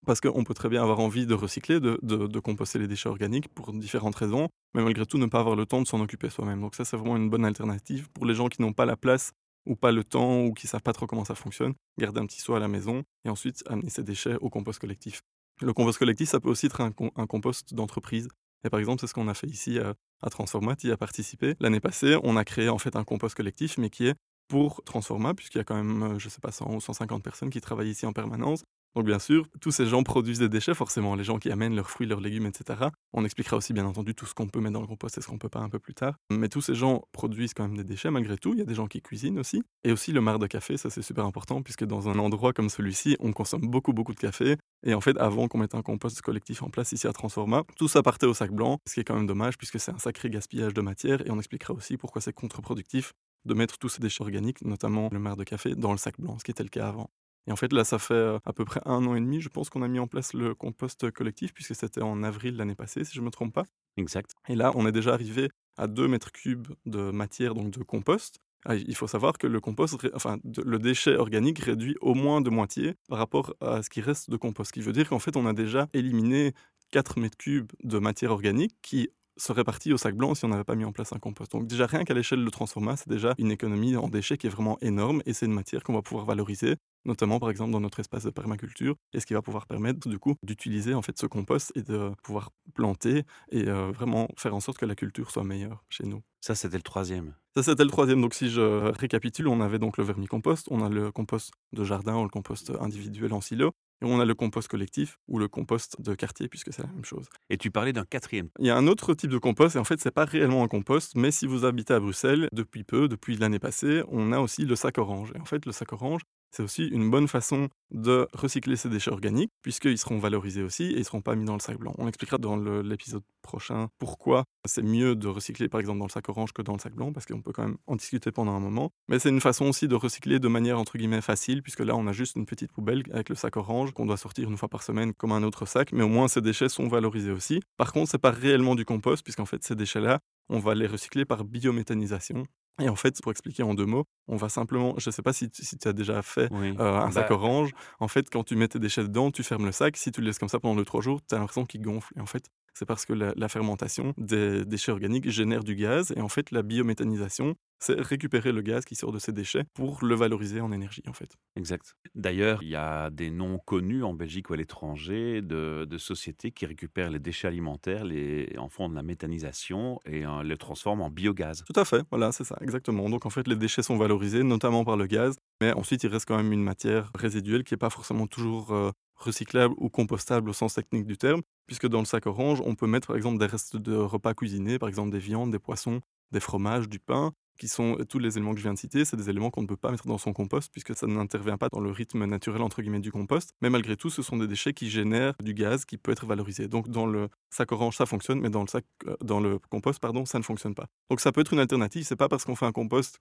Parce 0.05 0.21
qu'on 0.21 0.43
peut 0.45 0.53
très 0.53 0.69
bien 0.69 0.81
avoir 0.81 0.99
envie 1.01 1.25
de 1.25 1.33
recycler, 1.33 1.79
de, 1.81 1.99
de- 2.01 2.27
de 2.27 2.39
composter 2.39 2.79
les 2.79 2.87
déchets 2.87 3.09
organiques 3.09 3.49
pour 3.49 3.73
différentes 3.73 4.15
raisons, 4.15 4.47
mais 4.73 4.81
malgré 4.81 5.05
tout 5.05 5.17
ne 5.17 5.25
pas 5.25 5.39
avoir 5.39 5.55
le 5.57 5.65
temps 5.65 5.81
de 5.81 5.87
s'en 5.87 5.99
occuper 5.99 6.29
soi-même. 6.29 6.61
Donc 6.61 6.75
ça, 6.75 6.85
c'est 6.85 6.95
vraiment 6.95 7.17
une 7.17 7.29
bonne 7.29 7.43
alternative 7.43 8.07
pour 8.13 8.25
les 8.25 8.33
gens 8.33 8.47
qui 8.47 8.61
n'ont 8.61 8.71
pas 8.73 8.85
la 8.85 8.95
place 8.95 9.33
ou 9.67 9.75
pas 9.75 9.91
le 9.91 10.03
temps 10.03 10.41
ou 10.43 10.53
qui 10.53 10.67
savent 10.67 10.81
pas 10.81 10.93
trop 10.93 11.07
comment 11.07 11.25
ça 11.25 11.35
fonctionne. 11.35 11.73
Garder 11.99 12.21
un 12.21 12.25
petit 12.25 12.41
seau 12.41 12.55
à 12.55 12.59
la 12.59 12.67
maison 12.67 13.03
et 13.25 13.29
ensuite 13.29 13.63
amener 13.67 13.89
ces 13.89 14.03
déchets 14.03 14.35
au 14.41 14.49
compost 14.49 14.79
collectif. 14.79 15.21
Le 15.61 15.73
compost 15.73 15.97
collectif, 15.99 16.29
ça 16.29 16.39
peut 16.39 16.49
aussi 16.49 16.67
être 16.67 16.81
un, 16.81 16.91
com- 16.91 17.11
un 17.15 17.27
compost 17.27 17.73
d'entreprise. 17.73 18.27
Et 18.63 18.69
par 18.69 18.79
exemple, 18.79 19.01
c'est 19.01 19.07
ce 19.07 19.13
qu'on 19.13 19.27
a 19.27 19.33
fait 19.33 19.47
ici 19.47 19.79
à, 19.79 19.93
à 20.21 20.29
Transformat, 20.29 20.75
y 20.83 20.91
a 20.91 20.97
participé. 20.97 21.55
L'année 21.59 21.79
passée, 21.79 22.17
on 22.23 22.37
a 22.37 22.43
créé 22.43 22.69
en 22.69 22.77
fait 22.77 22.95
un 22.95 23.03
compost 23.03 23.35
collectif, 23.35 23.77
mais 23.77 23.89
qui 23.89 24.07
est 24.07 24.15
pour 24.47 24.83
Transformat, 24.85 25.33
puisqu'il 25.33 25.57
y 25.57 25.61
a 25.61 25.63
quand 25.63 25.75
même, 25.81 26.17
je 26.19 26.29
sais 26.29 26.39
pas, 26.41 26.51
100 26.51 26.73
ou 26.75 26.79
150 26.81 27.23
personnes 27.23 27.49
qui 27.49 27.61
travaillent 27.61 27.89
ici 27.91 28.05
en 28.05 28.13
permanence. 28.13 28.63
Donc 28.97 29.05
bien 29.05 29.19
sûr, 29.19 29.45
tous 29.61 29.69
ces 29.69 29.85
gens 29.85 30.01
produisent 30.01 30.39
des 30.39 30.49
déchets, 30.49 30.73
forcément, 30.73 31.13
les 31.13 31.23
gens 31.23 31.37
qui 31.37 31.51
amènent 31.51 31.75
leurs 31.75 31.91
fruits, 31.91 32.07
leurs 32.07 32.19
légumes, 32.19 32.47
etc. 32.47 32.89
On 33.13 33.23
expliquera 33.25 33.55
aussi 33.55 33.71
bien 33.71 33.85
entendu 33.85 34.15
tout 34.15 34.25
ce 34.25 34.33
qu'on 34.33 34.47
peut 34.47 34.59
mettre 34.59 34.73
dans 34.73 34.81
le 34.81 34.87
compost 34.87 35.15
et 35.19 35.21
ce 35.21 35.27
qu'on 35.27 35.37
peut 35.37 35.49
pas 35.49 35.59
un 35.59 35.69
peu 35.69 35.77
plus 35.77 35.93
tard. 35.93 36.15
Mais 36.31 36.49
tous 36.49 36.61
ces 36.61 36.73
gens 36.73 37.03
produisent 37.11 37.53
quand 37.53 37.67
même 37.67 37.77
des 37.77 37.83
déchets 37.83 38.09
malgré 38.09 38.39
tout. 38.39 38.53
Il 38.53 38.57
y 38.57 38.61
a 38.63 38.65
des 38.65 38.73
gens 38.73 38.87
qui 38.87 39.03
cuisinent 39.03 39.37
aussi. 39.37 39.61
Et 39.83 39.91
aussi 39.91 40.13
le 40.13 40.19
marc 40.19 40.39
de 40.39 40.47
café, 40.47 40.77
ça 40.77 40.89
c'est 40.89 41.03
super 41.03 41.25
important, 41.25 41.61
puisque 41.61 41.85
dans 41.85 42.09
un 42.09 42.17
endroit 42.17 42.53
comme 42.53 42.69
celui-ci, 42.69 43.15
on 43.19 43.33
consomme 43.33 43.67
beaucoup, 43.67 43.93
beaucoup 43.93 44.15
de 44.15 44.19
café. 44.19 44.57
Et 44.83 44.95
en 44.95 45.01
fait, 45.01 45.15
avant 45.19 45.47
qu'on 45.47 45.59
mette 45.59 45.75
un 45.75 45.83
compost 45.83 46.19
collectif 46.23 46.63
en 46.63 46.71
place 46.71 46.91
ici 46.91 47.05
à 47.05 47.13
Transforma, 47.13 47.65
tout 47.77 47.87
ça 47.87 48.01
partait 48.01 48.25
au 48.25 48.33
sac 48.33 48.51
blanc, 48.51 48.79
ce 48.87 48.95
qui 48.95 49.01
est 49.01 49.03
quand 49.03 49.15
même 49.15 49.27
dommage, 49.27 49.59
puisque 49.59 49.79
c'est 49.79 49.91
un 49.91 49.99
sacré 49.99 50.31
gaspillage 50.31 50.73
de 50.73 50.81
matière. 50.81 51.21
Et 51.27 51.29
on 51.29 51.37
expliquera 51.37 51.75
aussi 51.75 51.97
pourquoi 51.97 52.19
c'est 52.19 52.33
contre-productif 52.33 53.13
de 53.45 53.53
mettre 53.53 53.77
tous 53.77 53.89
ces 53.89 53.99
déchets 53.99 54.23
organiques, 54.23 54.63
notamment 54.63 55.09
le 55.11 55.19
marc 55.19 55.37
de 55.37 55.43
café, 55.43 55.75
dans 55.75 55.91
le 55.91 55.99
sac 55.99 56.19
blanc, 56.19 56.39
ce 56.39 56.43
qui 56.43 56.49
était 56.49 56.63
le 56.63 56.69
cas 56.69 56.87
avant. 56.87 57.11
Et 57.47 57.51
en 57.51 57.55
fait, 57.55 57.71
là, 57.71 57.83
ça 57.85 57.97
fait 57.97 58.37
à 58.45 58.53
peu 58.53 58.65
près 58.65 58.81
un 58.85 59.05
an 59.05 59.15
et 59.15 59.19
demi, 59.21 59.39
je 59.39 59.49
pense 59.49 59.69
qu'on 59.69 59.81
a 59.81 59.87
mis 59.87 59.99
en 59.99 60.07
place 60.07 60.33
le 60.33 60.53
compost 60.53 61.09
collectif, 61.11 61.53
puisque 61.53 61.75
c'était 61.75 62.01
en 62.01 62.21
avril 62.23 62.57
l'année 62.57 62.75
passée, 62.75 63.05
si 63.05 63.13
je 63.15 63.21
ne 63.21 63.25
me 63.25 63.31
trompe 63.31 63.53
pas. 63.53 63.63
Exact. 63.95 64.31
Et 64.49 64.55
là, 64.55 64.71
on 64.75 64.85
est 64.85 64.91
déjà 64.91 65.13
arrivé 65.13 65.49
à 65.77 65.87
2 65.87 66.07
mètres 66.07 66.31
cubes 66.31 66.67
de 66.85 67.11
matière, 67.11 67.55
donc 67.55 67.71
de 67.71 67.83
compost. 67.83 68.39
Ah, 68.65 68.75
il 68.75 68.95
faut 68.95 69.07
savoir 69.07 69.37
que 69.37 69.47
le 69.47 69.61
compost, 69.61 69.95
enfin, 70.13 70.39
le 70.43 70.77
déchet 70.77 71.15
organique 71.15 71.59
réduit 71.59 71.95
au 72.01 72.13
moins 72.15 72.41
de 72.41 72.49
moitié 72.49 72.95
par 73.07 73.17
rapport 73.17 73.53
à 73.61 73.81
ce 73.81 73.89
qui 73.89 74.01
reste 74.01 74.29
de 74.29 74.35
compost. 74.35 74.69
Ce 74.69 74.73
qui 74.73 74.81
veut 74.81 74.91
dire 74.91 75.07
qu'en 75.07 75.19
fait, 75.19 75.37
on 75.37 75.45
a 75.45 75.53
déjà 75.53 75.87
éliminé 75.93 76.53
4 76.91 77.19
mètres 77.19 77.37
cubes 77.37 77.71
de 77.83 77.97
matière 77.99 78.31
organique 78.31 78.75
qui 78.81 79.09
serait 79.37 79.63
parti 79.63 79.93
au 79.93 79.97
sac 79.97 80.15
blanc 80.15 80.35
si 80.35 80.45
on 80.45 80.49
n'avait 80.49 80.63
pas 80.63 80.75
mis 80.75 80.85
en 80.85 80.91
place 80.91 81.13
un 81.13 81.19
compost. 81.19 81.51
Donc 81.51 81.67
déjà 81.67 81.85
rien 81.85 82.03
qu'à 82.03 82.13
l'échelle 82.13 82.43
de 82.43 82.49
Transforma, 82.49 82.97
c'est 82.97 83.09
déjà 83.09 83.33
une 83.37 83.51
économie 83.51 83.95
en 83.95 84.07
déchets 84.07 84.37
qui 84.37 84.47
est 84.47 84.51
vraiment 84.51 84.77
énorme 84.81 85.21
et 85.25 85.33
c'est 85.33 85.45
une 85.45 85.53
matière 85.53 85.83
qu'on 85.83 85.93
va 85.93 86.01
pouvoir 86.01 86.25
valoriser 86.25 86.75
notamment 87.07 87.39
par 87.39 87.49
exemple 87.49 87.71
dans 87.71 87.79
notre 87.79 87.99
espace 87.99 88.23
de 88.23 88.29
permaculture, 88.29 88.95
et 89.13 89.19
ce 89.19 89.25
qui 89.25 89.33
va 89.33 89.41
pouvoir 89.41 89.65
permettre 89.65 90.07
du 90.07 90.19
coup 90.19 90.35
d'utiliser 90.43 90.93
en 90.93 91.01
fait 91.01 91.17
ce 91.17 91.25
compost 91.25 91.71
et 91.75 91.81
de 91.81 92.11
pouvoir 92.21 92.51
planter 92.75 93.23
et 93.49 93.67
euh, 93.67 93.91
vraiment 93.91 94.27
faire 94.37 94.53
en 94.53 94.59
sorte 94.59 94.77
que 94.77 94.85
la 94.85 94.95
culture 94.95 95.31
soit 95.31 95.43
meilleure 95.43 95.83
chez 95.89 96.05
nous. 96.05 96.21
Ça, 96.41 96.53
c'était 96.53 96.77
le 96.77 96.83
troisième. 96.83 97.33
Ça, 97.55 97.63
c'était 97.63 97.83
le 97.83 97.89
troisième. 97.89 98.21
Donc, 98.21 98.33
si 98.33 98.49
je 98.49 98.61
récapitule, 98.91 99.47
on 99.47 99.61
avait 99.61 99.79
donc 99.79 99.97
le 99.97 100.03
vermicompost, 100.03 100.67
on 100.69 100.83
a 100.83 100.89
le 100.89 101.11
compost 101.11 101.51
de 101.73 101.83
jardin 101.83 102.17
ou 102.17 102.23
le 102.23 102.29
compost 102.29 102.71
individuel 102.79 103.33
en 103.33 103.41
silo, 103.41 103.71
et 104.01 104.05
on 104.05 104.19
a 104.19 104.25
le 104.25 104.35
compost 104.35 104.67
collectif 104.67 105.17
ou 105.27 105.39
le 105.39 105.47
compost 105.47 106.01
de 106.01 106.13
quartier, 106.15 106.47
puisque 106.47 106.73
c'est 106.73 106.83
la 106.83 106.89
même 106.89 107.05
chose. 107.05 107.27
Et 107.49 107.57
tu 107.57 107.71
parlais 107.71 107.93
d'un 107.93 108.05
quatrième. 108.05 108.49
Il 108.59 108.65
y 108.65 108.69
a 108.69 108.77
un 108.77 108.87
autre 108.87 109.13
type 109.13 109.31
de 109.31 109.37
compost, 109.37 109.75
et 109.75 109.79
en 109.79 109.83
fait, 109.83 109.99
c'est 109.99 110.11
pas 110.11 110.25
réellement 110.25 110.63
un 110.63 110.67
compost, 110.67 111.15
mais 111.15 111.31
si 111.31 111.47
vous 111.47 111.65
habitez 111.65 111.93
à 111.93 111.99
Bruxelles, 111.99 112.49
depuis 112.51 112.83
peu, 112.83 113.07
depuis 113.07 113.37
l'année 113.37 113.59
passée, 113.59 114.03
on 114.09 114.31
a 114.31 114.39
aussi 114.39 114.65
le 114.65 114.75
sac 114.75 114.97
orange. 114.97 115.31
Et 115.35 115.39
en 115.39 115.45
fait, 115.45 115.65
le 115.65 115.71
sac 115.71 115.93
orange, 115.93 116.21
c'est 116.57 116.63
aussi 116.63 116.87
une 116.87 117.11
bonne 117.11 117.27
façon 117.27 117.69
de 117.91 118.27
recycler 118.33 118.75
ces 118.77 118.89
déchets 118.89 119.11
organiques, 119.11 119.51
puisqu'ils 119.61 119.99
seront 119.99 120.17
valorisés 120.17 120.63
aussi 120.63 120.85
et 120.85 120.93
ils 120.93 120.99
ne 120.99 121.03
seront 121.03 121.21
pas 121.21 121.35
mis 121.35 121.45
dans 121.45 121.53
le 121.53 121.59
sac 121.59 121.77
blanc. 121.77 121.93
On 121.99 122.07
expliquera 122.07 122.39
dans 122.39 122.57
l'épisode 122.57 123.21
prochain 123.43 123.89
pourquoi 123.99 124.43
c'est 124.65 124.81
mieux 124.81 125.15
de 125.15 125.27
recycler 125.27 125.69
par 125.69 125.79
exemple 125.79 125.99
dans 125.99 126.07
le 126.07 126.11
sac 126.11 126.27
orange 126.29 126.53
que 126.53 126.63
dans 126.63 126.73
le 126.73 126.79
sac 126.79 126.95
blanc, 126.95 127.13
parce 127.13 127.27
qu'on 127.27 127.43
peut 127.43 127.51
quand 127.53 127.61
même 127.61 127.77
en 127.85 127.95
discuter 127.95 128.31
pendant 128.31 128.53
un 128.53 128.59
moment. 128.59 128.89
Mais 129.07 129.19
c'est 129.19 129.29
une 129.29 129.39
façon 129.39 129.65
aussi 129.65 129.87
de 129.87 129.93
recycler 129.93 130.39
de 130.39 130.47
manière 130.47 130.79
entre 130.79 130.97
guillemets 130.97 131.21
facile, 131.21 131.61
puisque 131.61 131.81
là 131.81 131.95
on 131.95 132.07
a 132.07 132.11
juste 132.11 132.35
une 132.37 132.47
petite 132.47 132.71
poubelle 132.71 133.03
avec 133.13 133.29
le 133.29 133.35
sac 133.35 133.55
orange 133.55 133.91
qu'on 133.91 134.07
doit 134.07 134.17
sortir 134.17 134.49
une 134.49 134.57
fois 134.57 134.67
par 134.67 134.81
semaine 134.81 135.13
comme 135.13 135.31
un 135.31 135.43
autre 135.43 135.67
sac, 135.67 135.91
mais 135.91 136.03
au 136.03 136.09
moins 136.09 136.27
ces 136.27 136.41
déchets 136.41 136.69
sont 136.69 136.87
valorisés 136.87 137.31
aussi. 137.31 137.61
Par 137.77 137.93
contre, 137.93 138.09
c'est 138.09 138.17
pas 138.17 138.31
réellement 138.31 138.73
du 138.73 138.83
compost, 138.83 139.23
puisqu'en 139.23 139.45
fait 139.45 139.63
ces 139.63 139.75
déchets-là, 139.75 140.19
on 140.49 140.57
va 140.57 140.73
les 140.73 140.87
recycler 140.87 141.23
par 141.23 141.43
biométhanisation. 141.43 142.47
Et 142.79 142.89
en 142.89 142.95
fait, 142.95 143.19
pour 143.21 143.31
expliquer 143.31 143.63
en 143.63 143.73
deux 143.73 143.85
mots, 143.85 144.05
on 144.27 144.35
va 144.35 144.49
simplement, 144.49 144.93
je 144.97 145.09
ne 145.09 145.11
sais 145.11 145.23
pas 145.23 145.33
si, 145.33 145.49
tu 145.49 145.87
as 145.87 145.93
déjà 145.93 146.21
fait 146.21 146.51
euh, 146.51 146.77
un 146.77 147.11
sac 147.11 147.29
bah 147.29 147.35
orange, 147.35 147.71
en 147.99 148.07
fait, 148.07 148.29
quand 148.29 148.43
tu 148.43 148.55
mets 148.55 148.67
tes 148.67 148.79
déchets 148.79 149.03
dedans, 149.03 149.31
tu 149.31 149.43
fermes 149.43 149.65
le 149.65 149.71
sac, 149.71 149.97
si 149.97 150.11
tu 150.11 150.21
le 150.21 150.27
laisses 150.27 150.37
comme 150.37 150.49
ça 150.49 150.59
pendant 150.59 150.75
deux, 150.75 150.85
trois 150.85 151.01
jours, 151.01 151.19
tu 151.27 151.33
as 151.33 151.39
l'impression 151.39 151.65
qu'il 151.65 151.81
gonfle. 151.81 152.13
Et 152.15 152.21
en 152.21 152.27
fait, 152.27 152.51
c'est 152.77 152.85
parce 152.85 153.05
que 153.05 153.13
la, 153.13 153.49
fermentation 153.49 154.13
des 154.17 154.65
déchets 154.65 154.91
organiques 154.91 155.29
génère 155.29 155.63
du 155.63 155.75
gaz, 155.75 156.13
et 156.15 156.21
en 156.21 156.27
fait, 156.27 156.51
la 156.51 156.61
biométhanisation, 156.61 157.55
c'est 157.79 157.99
récupérer 157.99 158.51
le 158.51 158.61
gaz 158.61 158.85
qui 158.85 158.95
sort 158.95 159.11
de 159.11 159.19
ces 159.19 159.31
déchets 159.31 159.63
pour 159.73 160.03
le 160.03 160.13
valoriser 160.13 160.61
en 160.61 160.71
énergie, 160.71 161.01
en 161.07 161.13
fait. 161.13 161.35
Exact. 161.55 161.95
D'ailleurs, 162.13 162.61
il 162.61 162.69
y 162.69 162.75
a 162.75 163.09
des 163.09 163.31
noms 163.31 163.57
connus 163.57 164.03
en 164.03 164.13
Belgique 164.13 164.49
ou 164.49 164.53
à 164.53 164.57
l'étranger 164.57 165.41
de, 165.41 165.87
sociétés 165.97 166.51
qui 166.51 166.67
récupèrent 166.67 167.09
les 167.09 167.19
déchets 167.19 167.47
alimentaires, 167.47 168.05
les, 168.05 168.53
en 168.59 168.69
font 168.69 168.87
de 168.87 168.93
la 168.93 169.01
méthanisation 169.01 169.99
et 170.05 170.25
euh, 170.25 170.43
les 170.43 170.57
transforment 170.57 171.01
en 171.01 171.09
biogaz. 171.09 171.63
Tout 171.65 171.79
à 171.79 171.85
fait, 171.85 172.03
voilà, 172.11 172.31
c'est 172.31 172.43
ça, 172.43 172.57
exactement. 172.61 173.09
Donc 173.09 173.25
en 173.25 173.31
fait, 173.31 173.47
les 173.47 173.55
déchets 173.55 173.81
sont 173.81 173.97
valorisés, 173.97 174.43
notamment 174.43 174.85
par 174.85 174.97
le 174.97 175.07
gaz, 175.07 175.37
mais 175.61 175.73
ensuite 175.73 176.03
il 176.03 176.11
reste 176.11 176.27
quand 176.27 176.37
même 176.37 176.53
une 176.53 176.63
matière 176.63 177.11
résiduelle 177.15 177.63
qui 177.63 177.73
n'est 177.73 177.79
pas 177.79 177.89
forcément 177.89 178.27
toujours 178.27 178.71
euh, 178.71 178.91
recyclable 179.17 179.73
ou 179.77 179.89
compostable 179.89 180.49
au 180.49 180.53
sens 180.53 180.73
technique 180.73 181.05
du 181.05 181.17
terme, 181.17 181.41
puisque 181.65 181.87
dans 181.87 181.99
le 181.99 182.05
sac 182.05 182.25
orange, 182.25 182.61
on 182.65 182.75
peut 182.75 182.87
mettre 182.87 183.07
par 183.07 183.15
exemple 183.15 183.39
des 183.39 183.45
restes 183.45 183.77
de 183.77 183.95
repas 183.95 184.33
cuisinés, 184.33 184.79
par 184.79 184.89
exemple 184.89 185.11
des 185.11 185.19
viandes, 185.19 185.51
des 185.51 185.59
poissons, 185.59 186.01
des 186.31 186.39
fromages, 186.39 186.89
du 186.89 186.99
pain, 186.99 187.33
qui 187.57 187.67
sont 187.67 187.97
tous 188.07 188.19
les 188.19 188.37
éléments 188.37 188.53
que 188.53 188.59
je 188.59 188.63
viens 188.63 188.73
de 188.73 188.79
citer, 188.79 189.03
c'est 189.03 189.17
des 189.17 189.29
éléments 189.29 189.49
qu'on 189.49 189.63
ne 189.63 189.67
peut 189.67 189.77
pas 189.77 189.91
mettre 189.91 190.07
dans 190.07 190.17
son 190.17 190.31
compost 190.31 190.71
puisque 190.71 190.95
ça 190.95 191.07
n'intervient 191.07 191.57
pas 191.57 191.69
dans 191.69 191.79
le 191.79 191.91
rythme 191.91 192.25
naturel 192.25 192.61
entre 192.61 192.81
guillemets 192.81 192.99
du 192.99 193.11
compost. 193.11 193.53
Mais 193.61 193.69
malgré 193.69 193.97
tout, 193.97 194.09
ce 194.09 194.21
sont 194.21 194.37
des 194.37 194.47
déchets 194.47 194.73
qui 194.73 194.89
génèrent 194.89 195.33
du 195.43 195.53
gaz 195.53 195.85
qui 195.85 195.97
peut 195.97 196.11
être 196.11 196.25
valorisé. 196.25 196.67
Donc 196.67 196.89
dans 196.89 197.05
le 197.05 197.29
sac 197.49 197.71
orange, 197.71 197.97
ça 197.97 198.05
fonctionne, 198.05 198.39
mais 198.39 198.49
dans 198.49 198.61
le 198.61 198.67
sac, 198.67 198.85
euh, 199.07 199.15
dans 199.21 199.39
le 199.39 199.59
compost, 199.69 199.99
pardon, 199.99 200.25
ça 200.25 200.37
ne 200.37 200.43
fonctionne 200.43 200.75
pas. 200.75 200.87
Donc 201.09 201.19
ça 201.19 201.31
peut 201.31 201.41
être 201.41 201.53
une 201.53 201.59
alternative. 201.59 202.05
C'est 202.05 202.15
pas 202.15 202.29
parce 202.29 202.45
qu'on 202.45 202.55
fait 202.55 202.65
un 202.65 202.71
compost 202.71 203.19